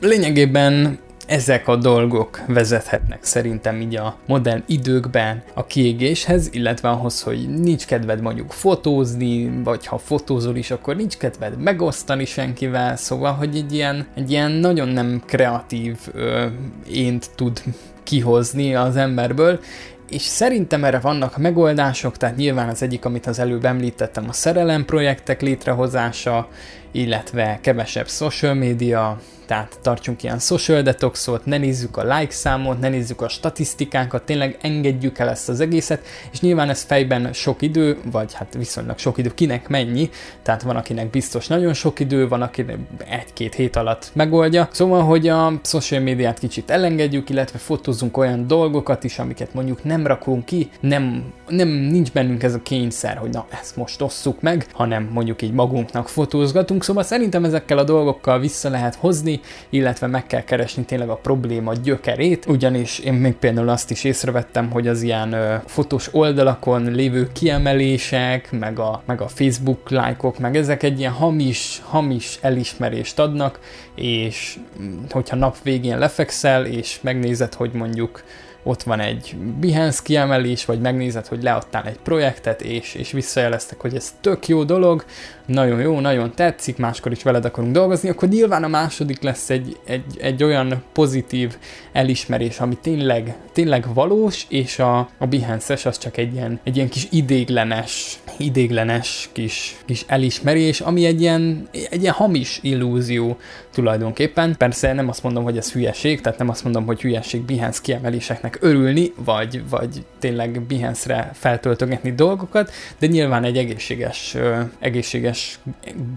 lényegében 0.00 0.98
ezek 1.32 1.68
a 1.68 1.76
dolgok 1.76 2.40
vezethetnek 2.46 3.24
szerintem 3.24 3.80
így 3.80 3.96
a 3.96 4.16
modern 4.26 4.62
időkben 4.66 5.42
a 5.54 5.66
kiégéshez, 5.66 6.48
illetve 6.52 6.88
ahhoz, 6.88 7.22
hogy 7.22 7.48
nincs 7.48 7.86
kedved 7.86 8.20
mondjuk 8.20 8.50
fotózni, 8.50 9.62
vagy 9.64 9.86
ha 9.86 9.98
fotózol 9.98 10.56
is, 10.56 10.70
akkor 10.70 10.96
nincs 10.96 11.16
kedved 11.16 11.58
megosztani 11.58 12.24
senkivel, 12.24 12.96
szóval, 12.96 13.32
hogy 13.32 13.56
egy 13.56 13.72
ilyen, 13.72 14.06
egy 14.14 14.30
ilyen 14.30 14.50
nagyon 14.50 14.88
nem 14.88 15.22
kreatív 15.26 15.96
ö, 16.14 16.46
ént 16.90 17.30
tud 17.34 17.62
kihozni 18.02 18.74
az 18.74 18.96
emberből, 18.96 19.60
és 20.08 20.22
szerintem 20.22 20.84
erre 20.84 20.98
vannak 20.98 21.36
megoldások, 21.36 22.16
tehát 22.16 22.36
nyilván 22.36 22.68
az 22.68 22.82
egyik, 22.82 23.04
amit 23.04 23.26
az 23.26 23.38
előbb 23.38 23.64
említettem, 23.64 24.24
a 24.28 24.32
szerelem 24.32 24.84
projektek 24.84 25.40
létrehozása, 25.42 26.48
illetve 26.92 27.58
kevesebb 27.62 28.08
social 28.08 28.54
media, 28.54 29.18
tehát 29.46 29.78
tartsunk 29.82 30.22
ilyen 30.22 30.38
social 30.38 30.82
detoxot, 30.82 31.44
ne 31.46 31.58
nézzük 31.58 31.96
a 31.96 32.18
like 32.18 32.32
számot, 32.32 32.80
ne 32.80 32.88
nézzük 32.88 33.20
a 33.20 33.28
statisztikákat, 33.28 34.22
tényleg 34.22 34.58
engedjük 34.62 35.18
el 35.18 35.28
ezt 35.28 35.48
az 35.48 35.60
egészet, 35.60 36.06
és 36.32 36.40
nyilván 36.40 36.68
ez 36.68 36.82
fejben 36.82 37.32
sok 37.32 37.62
idő, 37.62 37.98
vagy 38.10 38.32
hát 38.34 38.54
viszonylag 38.58 38.98
sok 38.98 39.18
idő, 39.18 39.34
kinek 39.34 39.68
mennyi, 39.68 40.10
tehát 40.42 40.62
van 40.62 40.76
akinek 40.76 41.10
biztos 41.10 41.46
nagyon 41.46 41.74
sok 41.74 42.00
idő, 42.00 42.28
van 42.28 42.42
akinek 42.42 42.76
egy-két 43.08 43.54
hét 43.54 43.76
alatt 43.76 44.10
megoldja. 44.12 44.68
Szóval, 44.70 45.02
hogy 45.02 45.28
a 45.28 45.52
social 45.62 46.00
médiát 46.00 46.38
kicsit 46.38 46.70
elengedjük, 46.70 47.30
illetve 47.30 47.58
fotózunk 47.58 48.16
olyan 48.16 48.46
dolgokat 48.46 49.04
is, 49.04 49.18
amiket 49.18 49.54
mondjuk 49.54 49.84
nem 49.84 50.06
rakunk 50.06 50.44
ki, 50.44 50.70
nem, 50.80 51.32
nem 51.48 51.68
nincs 51.68 52.12
bennünk 52.12 52.42
ez 52.42 52.54
a 52.54 52.62
kényszer, 52.62 53.16
hogy 53.16 53.30
na 53.30 53.46
ezt 53.60 53.76
most 53.76 54.02
osszuk 54.02 54.40
meg, 54.40 54.66
hanem 54.72 55.08
mondjuk 55.12 55.42
így 55.42 55.52
magunknak 55.52 56.08
fotózgatunk, 56.08 56.81
szóval 56.82 57.02
szerintem 57.02 57.44
ezekkel 57.44 57.78
a 57.78 57.84
dolgokkal 57.84 58.38
vissza 58.38 58.68
lehet 58.68 58.94
hozni, 58.94 59.40
illetve 59.70 60.06
meg 60.06 60.26
kell 60.26 60.44
keresni 60.44 60.84
tényleg 60.84 61.08
a 61.08 61.14
probléma 61.14 61.72
gyökerét, 61.72 62.46
ugyanis 62.46 62.98
én 62.98 63.12
még 63.12 63.34
például 63.34 63.68
azt 63.68 63.90
is 63.90 64.04
észrevettem, 64.04 64.70
hogy 64.70 64.88
az 64.88 65.02
ilyen 65.02 65.32
ö, 65.32 65.54
fotós 65.66 66.08
oldalakon 66.12 66.90
lévő 66.90 67.30
kiemelések, 67.32 68.52
meg 68.52 68.78
a, 68.78 69.02
meg 69.06 69.20
a 69.20 69.28
Facebook 69.28 69.90
lájkok, 69.90 70.38
meg 70.38 70.56
ezek 70.56 70.82
egy 70.82 70.98
ilyen 70.98 71.12
hamis, 71.12 71.82
hamis 71.84 72.38
elismerést 72.40 73.18
adnak, 73.18 73.60
és 73.94 74.58
mm, 74.82 74.98
hogyha 75.10 75.36
nap 75.36 75.56
végén 75.62 75.98
lefekszel, 75.98 76.66
és 76.66 76.98
megnézed, 77.02 77.54
hogy 77.54 77.70
mondjuk 77.72 78.22
ott 78.62 78.82
van 78.82 79.00
egy 79.00 79.36
Behance 79.60 80.00
kiemelés, 80.02 80.64
vagy 80.64 80.80
megnézed, 80.80 81.26
hogy 81.26 81.42
leadtál 81.42 81.84
egy 81.86 81.98
projektet, 82.02 82.62
és, 82.62 82.94
és 82.94 83.12
visszajeleztek, 83.12 83.80
hogy 83.80 83.94
ez 83.94 84.14
tök 84.20 84.48
jó 84.48 84.64
dolog, 84.64 85.04
nagyon 85.46 85.80
jó, 85.80 86.00
nagyon 86.00 86.34
tetszik, 86.34 86.76
máskor 86.76 87.12
is 87.12 87.22
veled 87.22 87.44
akarunk 87.44 87.72
dolgozni, 87.72 88.08
akkor 88.08 88.28
nyilván 88.28 88.64
a 88.64 88.68
második 88.68 89.22
lesz 89.22 89.50
egy, 89.50 89.76
egy, 89.84 90.18
egy 90.20 90.44
olyan 90.44 90.82
pozitív 90.92 91.56
elismerés, 91.92 92.60
ami 92.60 92.78
tényleg, 92.82 93.36
tényleg 93.52 93.94
valós, 93.94 94.46
és 94.48 94.78
a, 94.78 94.98
a 95.18 95.26
Behance-es 95.26 95.86
az 95.86 95.98
csak 95.98 96.16
egy 96.16 96.34
ilyen, 96.34 96.60
egy 96.64 96.76
ilyen 96.76 96.88
kis 96.88 97.06
idéglenes, 97.10 98.18
idéglenes 98.36 99.28
kis, 99.32 99.76
kis 99.84 100.04
elismerés, 100.06 100.80
ami 100.80 101.04
egy 101.04 101.20
ilyen, 101.20 101.68
egy 101.90 102.02
ilyen 102.02 102.14
hamis 102.14 102.58
illúzió 102.62 103.36
tulajdonképpen. 103.72 104.56
Persze 104.56 104.92
nem 104.92 105.08
azt 105.08 105.22
mondom, 105.22 105.44
hogy 105.44 105.56
ez 105.56 105.72
hülyeség, 105.72 106.20
tehát 106.20 106.38
nem 106.38 106.48
azt 106.48 106.64
mondom, 106.64 106.86
hogy 106.86 107.00
hülyeség 107.00 107.42
Behance 107.42 107.80
kiemeléseknek 107.82 108.51
örülni, 108.60 109.12
vagy, 109.16 109.68
vagy 109.68 110.04
tényleg 110.18 110.62
Behance-re 110.62 111.30
feltöltögetni 111.34 112.12
dolgokat, 112.12 112.72
de 112.98 113.06
nyilván 113.06 113.44
egy 113.44 113.56
egészséges, 113.56 114.36
egészséges 114.78 115.58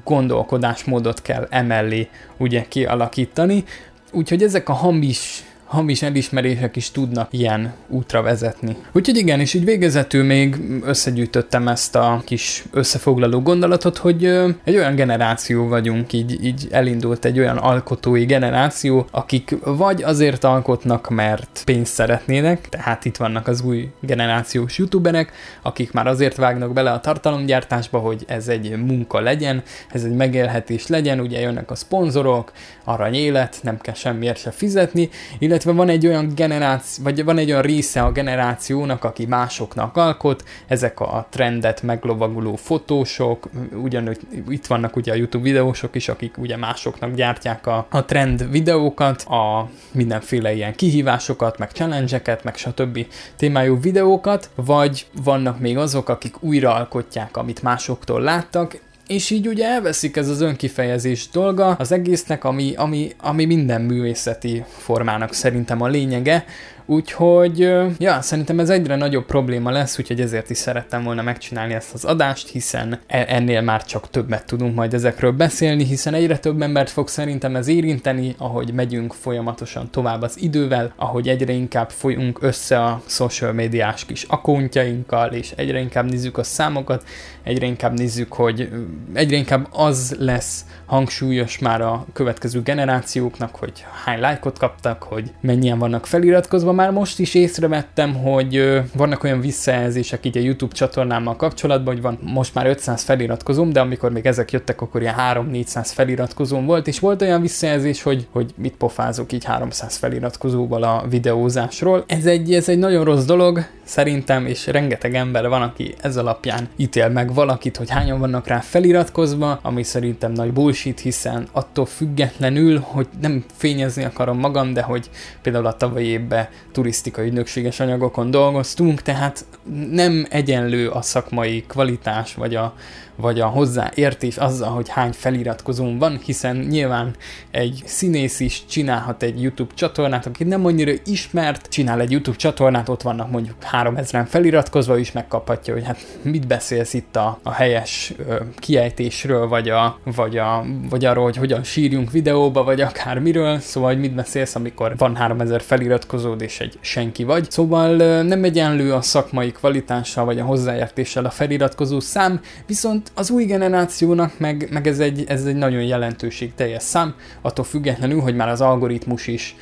gondolkodásmódot 0.04 1.22
kell 1.22 1.48
emellé 1.50 2.08
ugye 2.38 2.66
kialakítani, 2.68 3.64
úgyhogy 4.12 4.44
ezek 4.44 4.70
a 4.70 4.74
hamis 4.74 5.44
hamis 5.76 6.02
elismerések 6.02 6.76
is 6.76 6.92
tudnak 6.92 7.28
ilyen 7.32 7.74
útra 7.88 8.22
vezetni. 8.22 8.76
Úgyhogy 8.92 9.18
igen, 9.18 9.40
és 9.40 9.54
így 9.54 9.66
végezetül 9.66 10.24
még 10.24 10.56
összegyűjtöttem 10.84 11.68
ezt 11.68 11.96
a 11.96 12.22
kis 12.26 12.64
összefoglaló 12.72 13.42
gondolatot, 13.42 13.98
hogy 13.98 14.26
egy 14.64 14.76
olyan 14.76 14.96
generáció 14.96 15.68
vagyunk, 15.68 16.14
így, 16.14 16.44
így 16.46 16.68
elindult 16.72 17.26
egy 17.26 17.40
olyan 17.40 17.58
alkotói 17.58 18.26
generáció, 18.26 19.08
akik 19.12 19.56
vagy 19.64 20.04
azért 20.04 20.44
alkotnak, 20.44 21.10
mert 21.10 21.62
pénzt 21.66 21.94
szeretnének, 21.94 22.70
tehát 22.70 23.06
itt 23.06 23.18
vannak 23.18 23.48
az 23.48 23.62
új 23.62 23.90
generációs 24.00 24.78
youtuberek, 24.78 25.32
akik 25.62 25.92
már 25.92 26.08
azért 26.08 26.36
vágnak 26.36 26.74
bele 26.74 26.92
a 26.92 27.00
tartalomgyártásba, 27.00 28.00
hogy 28.00 28.24
ez 28.28 28.48
egy 28.48 28.78
munka 28.86 29.20
legyen, 29.20 29.64
ez 29.92 30.04
egy 30.04 30.16
megélhetés 30.16 30.88
legyen, 30.88 31.20
ugye 31.20 31.40
jönnek 31.40 31.72
a 31.72 31.76
szponzorok, 31.76 32.52
arany 32.84 33.14
élet, 33.14 33.60
nem 33.62 33.78
kell 33.80 33.94
semmiért 33.94 34.38
se 34.38 34.52
fizetni, 34.52 35.10
illetve 35.40 35.65
illetve 35.66 35.84
van 35.84 35.94
egy 35.94 36.08
olyan 36.08 36.32
generáció, 36.36 37.04
vagy 37.04 37.24
van 37.24 37.38
egy 37.38 37.50
olyan 37.50 37.62
része 37.62 38.02
a 38.02 38.12
generációnak, 38.12 39.04
aki 39.04 39.26
másoknak 39.26 39.98
alkot, 39.98 40.44
ezek 40.68 41.00
a 41.00 41.28
trendet 41.30 41.82
meglovaguló 41.82 42.56
fotósok, 42.56 43.50
ugyanúgy 43.84 44.20
itt 44.50 44.66
vannak 44.66 44.96
ugye 44.96 45.12
a 45.12 45.16
YouTube 45.16 45.44
videósok 45.44 45.96
is, 45.96 46.10
akik 46.10 46.38
ugye 46.38 46.58
másoknak 46.58 47.14
gyártják 47.14 47.68
a, 47.68 47.86
a 47.90 48.06
trend 48.06 48.52
videókat, 48.52 49.22
a 49.22 49.70
mindenféle 49.92 50.54
ilyen 50.54 50.76
kihívásokat, 50.76 51.58
meg 51.58 51.72
challenge 51.72 52.22
meg 52.44 52.56
stb. 52.56 53.06
témájú 53.36 53.80
videókat, 53.80 54.50
vagy 54.56 55.06
vannak 55.24 55.60
még 55.60 55.78
azok, 55.78 56.10
akik 56.10 56.44
újraalkotják, 56.44 57.38
amit 57.38 57.62
másoktól 57.62 58.22
láttak, 58.22 58.78
és 59.08 59.30
így 59.30 59.48
ugye 59.48 59.66
elveszik 59.66 60.16
ez 60.16 60.30
az 60.30 60.42
önkifejezés 60.42 61.30
dolga 61.30 61.68
az 61.68 61.92
egésznek, 61.92 62.44
ami, 62.44 62.74
ami, 62.76 63.12
ami 63.18 63.46
minden 63.46 63.82
művészeti 63.82 64.64
formának 64.68 65.34
szerintem 65.34 65.82
a 65.82 65.88
lényege, 65.88 66.46
Úgyhogy, 66.88 67.58
ja, 67.98 68.22
szerintem 68.22 68.60
ez 68.60 68.70
egyre 68.70 68.96
nagyobb 68.96 69.26
probléma 69.26 69.72
lesz, 69.72 70.00
úgyhogy 70.00 70.22
ezért 70.22 70.50
is 70.50 70.58
szerettem 70.58 71.04
volna 71.04 71.22
megcsinálni 71.22 71.74
ezt 71.74 71.94
az 71.94 72.06
adást, 72.06 72.50
hiszen 72.50 73.00
e, 73.08 73.26
ennél 73.28 73.62
már 73.62 73.86
csak 73.86 74.10
többet 74.10 74.46
tudunk 74.46 74.76
majd 74.76 74.94
ezekről 74.94 75.32
beszélni, 75.32 75.84
hiszen 75.84 76.14
egyre 76.14 76.38
több 76.38 76.62
embert 76.62 76.90
fog 76.90 77.08
szerintem 77.08 77.56
ez 77.56 77.68
érinteni, 77.68 78.36
ahogy 78.38 78.74
megyünk 78.74 79.14
folyamatosan 79.14 79.92
tovább 79.92 80.22
az 80.22 80.42
idővel, 80.42 80.94
ahogy 80.96 81.30
egyre 81.30 81.54
inkább 81.54 81.90
folyunk 81.90 82.42
össze 82.42 82.84
a 82.84 83.02
social 83.06 83.54
médiás 83.54 84.06
kis 84.06 84.24
akóntjainkkal, 84.24 85.32
és 85.32 85.54
egyre 85.56 85.80
inkább 85.80 86.10
nézzük 86.10 86.38
a 86.38 86.44
számokat, 86.44 87.04
egyre 87.44 87.66
inkább 87.66 87.98
nézzük, 87.98 88.34
hogy 88.34 88.70
egyre 89.14 89.36
inkább 89.36 89.68
az 89.72 90.16
lesz 90.20 90.66
hangsúlyos 90.86 91.60
már 91.60 91.82
a 91.82 92.06
következő 92.14 92.62
generációknak, 92.62 93.56
hogy 93.56 93.86
hány 94.06 94.20
lájkot 94.20 94.58
kaptak, 94.58 95.04
hogy 95.04 95.32
mennyien 95.42 95.80
vannak 95.80 96.06
feliratkozva. 96.06 96.72
Már 96.72 96.92
most 96.92 97.20
is 97.20 97.34
észrevettem, 97.34 98.14
hogy 98.14 98.82
vannak 98.96 99.24
olyan 99.24 99.40
visszajelzések 99.40 100.26
így 100.26 100.38
a 100.38 100.42
YouTube 100.42 100.74
csatornámmal 100.74 101.36
kapcsolatban, 101.36 101.94
hogy 101.94 102.04
van 102.04 102.20
most 102.22 102.54
már 102.54 102.66
500 102.66 103.04
feliratkozóm, 103.04 103.74
de 103.74 103.80
amikor 103.80 104.12
még 104.12 104.26
ezek 104.26 104.52
jöttek, 104.52 104.82
akkor 104.82 105.02
ilyen 105.02 105.16
3-400 105.18 105.90
feliratkozóm 105.94 106.66
volt, 106.66 106.88
és 106.88 107.00
volt 107.00 107.22
olyan 107.22 107.42
visszajelzés, 107.42 108.04
hogy, 108.04 108.28
hogy 108.32 108.54
mit 108.56 108.76
pofázok 108.78 109.32
így 109.32 109.44
300 109.44 109.96
feliratkozóval 109.96 110.84
a 110.84 111.06
videózásról. 111.10 112.04
Ez 112.08 112.26
egy, 112.26 112.54
ez 112.54 112.70
egy 112.70 112.80
nagyon 112.80 113.04
rossz 113.04 113.26
dolog, 113.26 113.66
szerintem, 113.86 114.46
és 114.46 114.68
rengeteg 114.68 115.16
ember 115.16 115.50
van, 115.50 115.62
aki 115.62 115.96
ez 116.02 116.18
alapján 116.18 116.68
ítél 116.76 117.10
meg 117.10 117.34
valakit, 117.34 117.78
hogy 117.78 117.90
hányan 117.90 118.20
vannak 118.20 118.48
rá 118.48 118.60
feliratkozva, 118.60 119.60
ami 119.62 119.84
szerintem 119.84 120.32
nagy 120.32 120.54
bullshit, 120.76 121.00
hiszen 121.00 121.48
attól 121.52 121.86
függetlenül, 121.86 122.80
hogy 122.80 123.08
nem 123.22 123.46
fényezni 123.58 124.04
akarom 124.04 124.40
magam, 124.40 124.74
de 124.74 124.82
hogy 124.82 125.10
például 125.42 125.66
a 125.66 125.78
tavalyi 125.78 126.06
évben 126.06 126.48
turisztikai 126.72 127.28
ügynökséges 127.28 127.80
anyagokon 127.80 128.32
dolgoztunk, 128.32 129.02
tehát 129.02 129.46
nem 129.92 130.26
egyenlő 130.30 130.90
a 130.90 131.02
szakmai 131.02 131.64
kvalitás, 131.68 132.34
vagy 132.34 132.56
a, 132.56 132.74
vagy 133.16 133.40
a 133.40 133.46
hozzáértés 133.46 134.38
azzal, 134.38 134.70
hogy 134.70 134.90
hány 134.90 135.12
feliratkozón 135.12 135.98
van, 135.98 136.20
hiszen 136.26 136.56
nyilván 136.56 137.16
egy 137.52 137.84
színész 137.86 138.40
is 138.40 138.66
csinálhat 138.66 139.24
egy 139.24 139.42
YouTube 139.42 139.74
csatornát, 139.74 140.26
aki 140.26 140.44
nem 140.44 140.66
annyira 140.66 140.92
ismert, 141.06 141.68
csinál 141.70 142.02
egy 142.02 142.12
YouTube 142.12 142.38
csatornát, 142.38 142.90
ott 142.90 143.02
vannak 143.02 143.32
mondjuk 143.32 143.56
3000-en 143.72 144.26
feliratkozva, 144.30 144.98
is 144.98 145.12
megkaphatja, 145.12 145.74
hogy 145.74 145.86
hát 145.86 146.18
mit 146.22 146.48
beszélsz 146.48 146.94
itt 146.94 147.16
a, 147.16 147.40
a 147.44 147.52
helyes 147.52 148.14
ö, 148.28 148.36
kiejtésről, 148.58 149.48
vagy, 149.48 149.70
a, 149.70 150.00
vagy, 150.04 150.38
a, 150.38 150.65
vagy 150.90 151.06
arról, 151.06 151.24
hogy 151.24 151.36
hogyan 151.36 151.64
sírjunk 151.64 152.12
videóba, 152.12 152.64
vagy 152.64 152.82
akár 152.82 153.20
miről, 153.20 153.60
szóval 153.60 153.90
hogy 153.90 154.00
mit 154.00 154.16
beszélsz, 154.16 154.56
amikor 154.56 154.98
van 154.98 155.16
3000 155.16 155.62
feliratkozód, 155.62 156.42
és 156.42 156.60
egy 156.60 156.78
senki 156.82 157.24
vagy. 157.24 157.52
Szóval 157.52 157.96
nem 158.24 158.44
egyenlő 158.44 158.94
a 158.94 159.02
szakmai 159.02 159.52
kvalitással, 159.52 160.26
vagy 160.26 160.40
a 160.40 160.44
hozzáértéssel 160.44 161.26
a 161.26 161.30
feliratkozó 161.30 162.00
szám, 162.00 162.42
viszont 162.66 163.12
az 163.14 163.30
új 163.30 163.46
generációnak 163.46 164.40
meg, 164.40 164.68
meg 164.72 164.88
ez, 164.88 165.00
egy, 165.00 165.24
ez 165.28 165.46
egy 165.46 165.56
nagyon 165.56 165.84
jelentőség 165.84 166.54
teljes 166.56 166.84
szám, 166.84 167.16
attól 167.42 167.66
függetlenül, 167.66 168.20
hogy 168.20 168.36
már 168.36 168.50
az 168.50 168.62
algoritmus 168.62 169.28
is 169.28 169.56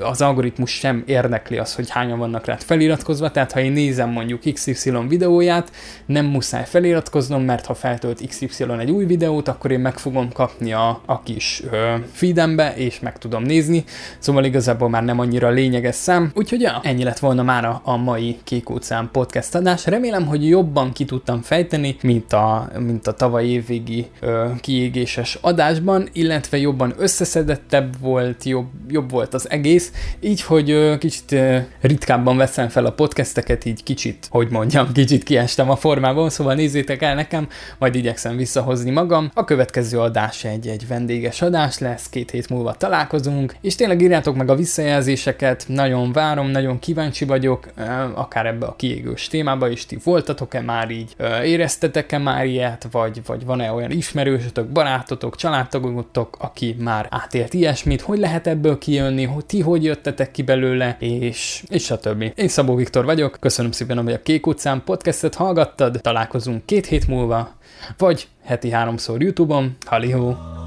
az 0.00 0.22
algoritmus 0.22 0.70
sem 0.70 1.02
érdekli 1.06 1.58
az, 1.58 1.74
hogy 1.74 1.90
hányan 1.90 2.18
vannak 2.18 2.46
rá 2.46 2.56
feliratkozva, 2.56 3.30
tehát 3.30 3.52
ha 3.52 3.60
én 3.60 3.72
nézem 3.72 4.10
mondjuk 4.10 4.40
XY 4.52 4.92
videóját, 5.08 5.72
nem 6.06 6.26
muszáj 6.26 6.64
feliratkoznom, 6.64 7.42
mert 7.42 7.66
ha 7.66 7.74
feltölt 7.74 8.26
XY 8.26 8.64
egy 8.78 8.90
új 8.90 9.04
videót, 9.04 9.48
akkor 9.48 9.70
én 9.70 9.80
meg 9.80 9.98
fogom 9.98 10.32
kapni 10.32 10.72
a, 10.72 11.00
a 11.06 11.22
kis 11.22 11.62
ö, 11.70 11.94
feedembe, 12.12 12.74
és 12.76 13.00
meg 13.00 13.18
tudom 13.18 13.42
nézni, 13.42 13.84
szóval 14.18 14.44
igazából 14.44 14.88
már 14.88 15.04
nem 15.04 15.18
annyira 15.18 15.50
lényeges 15.50 15.94
szám. 15.94 16.30
Úgyhogy 16.34 16.60
ja, 16.60 16.80
ennyi 16.82 17.04
lett 17.04 17.18
volna 17.18 17.42
már 17.42 17.64
a, 17.64 17.80
a 17.84 17.96
mai 17.96 18.38
Kék 18.44 18.70
óceán 18.70 19.08
podcast 19.12 19.54
adás. 19.54 19.86
Remélem, 19.86 20.26
hogy 20.26 20.48
jobban 20.48 20.92
ki 20.92 21.04
tudtam 21.04 21.42
fejteni, 21.42 21.96
mint 22.02 22.32
a, 22.32 22.70
mint 22.78 23.06
a 23.06 23.12
tavaly 23.12 23.46
évvégi 23.46 24.06
ö, 24.20 24.46
kiégéses 24.60 25.38
adásban, 25.40 26.08
illetve 26.12 26.58
jobban 26.58 26.94
összeszedettebb 26.98 28.00
volt, 28.00 28.44
jobb, 28.44 28.68
jobb 28.88 29.10
volt 29.10 29.34
az 29.34 29.47
egész, 29.48 29.92
így, 30.20 30.42
hogy 30.42 30.98
kicsit 30.98 31.36
ritkábban 31.80 32.36
veszem 32.36 32.68
fel 32.68 32.86
a 32.86 32.92
podcasteket, 32.92 33.64
így 33.64 33.82
kicsit, 33.82 34.26
hogy 34.30 34.48
mondjam, 34.50 34.92
kicsit 34.98 35.22
kiestem 35.22 35.70
a 35.70 35.76
formából, 35.76 36.30
szóval 36.30 36.54
nézzétek 36.54 37.02
el 37.02 37.14
nekem, 37.14 37.48
majd 37.78 37.94
igyekszem 37.94 38.36
visszahozni 38.36 38.90
magam. 38.90 39.30
A 39.34 39.44
következő 39.44 39.98
adás 39.98 40.44
egy, 40.44 40.66
egy 40.66 40.86
vendéges 40.88 41.42
adás 41.42 41.78
lesz, 41.78 42.08
két 42.08 42.30
hét 42.30 42.48
múlva 42.48 42.72
találkozunk, 42.72 43.54
és 43.60 43.74
tényleg 43.74 44.02
írjátok 44.02 44.36
meg 44.36 44.50
a 44.50 44.54
visszajelzéseket, 44.54 45.64
nagyon 45.66 46.12
várom, 46.12 46.46
nagyon 46.50 46.78
kíváncsi 46.78 47.24
vagyok, 47.24 47.68
akár 48.14 48.46
ebbe 48.46 48.66
a 48.66 48.76
kiégős 48.76 49.26
témába 49.28 49.68
is, 49.68 49.86
ti 49.86 49.98
voltatok-e 50.04 50.60
már 50.60 50.90
így, 50.90 51.16
éreztetek-e 51.44 52.18
már 52.18 52.46
ilyet, 52.46 52.88
vagy, 52.90 53.20
vagy 53.26 53.44
van-e 53.44 53.72
olyan 53.72 53.90
ismerősötök, 53.90 54.66
barátotok, 54.66 55.36
családtagotok, 55.36 56.36
aki 56.40 56.76
már 56.78 57.06
átélt 57.10 57.54
ilyesmit, 57.54 58.00
hogy 58.00 58.18
lehet 58.18 58.46
ebből 58.46 58.78
kijönni, 58.78 59.24
ti 59.46 59.60
hogy 59.60 59.84
jöttetek 59.84 60.30
ki 60.30 60.42
belőle, 60.42 60.96
és, 61.00 61.64
és 61.68 61.84
stb. 61.84 62.32
Én 62.34 62.48
Szabó 62.48 62.74
Viktor 62.74 63.04
vagyok, 63.04 63.36
köszönöm 63.40 63.72
szépen, 63.72 64.02
hogy 64.02 64.12
a 64.12 64.22
Kék 64.22 64.46
utcán 64.46 64.82
podcastet 64.84 65.34
hallgattad, 65.34 66.00
találkozunk 66.00 66.66
két 66.66 66.86
hét 66.86 67.06
múlva, 67.06 67.56
vagy 67.98 68.28
heti 68.44 68.70
háromszor 68.70 69.22
YouTube-on. 69.22 69.76
Halihó! 69.86 70.57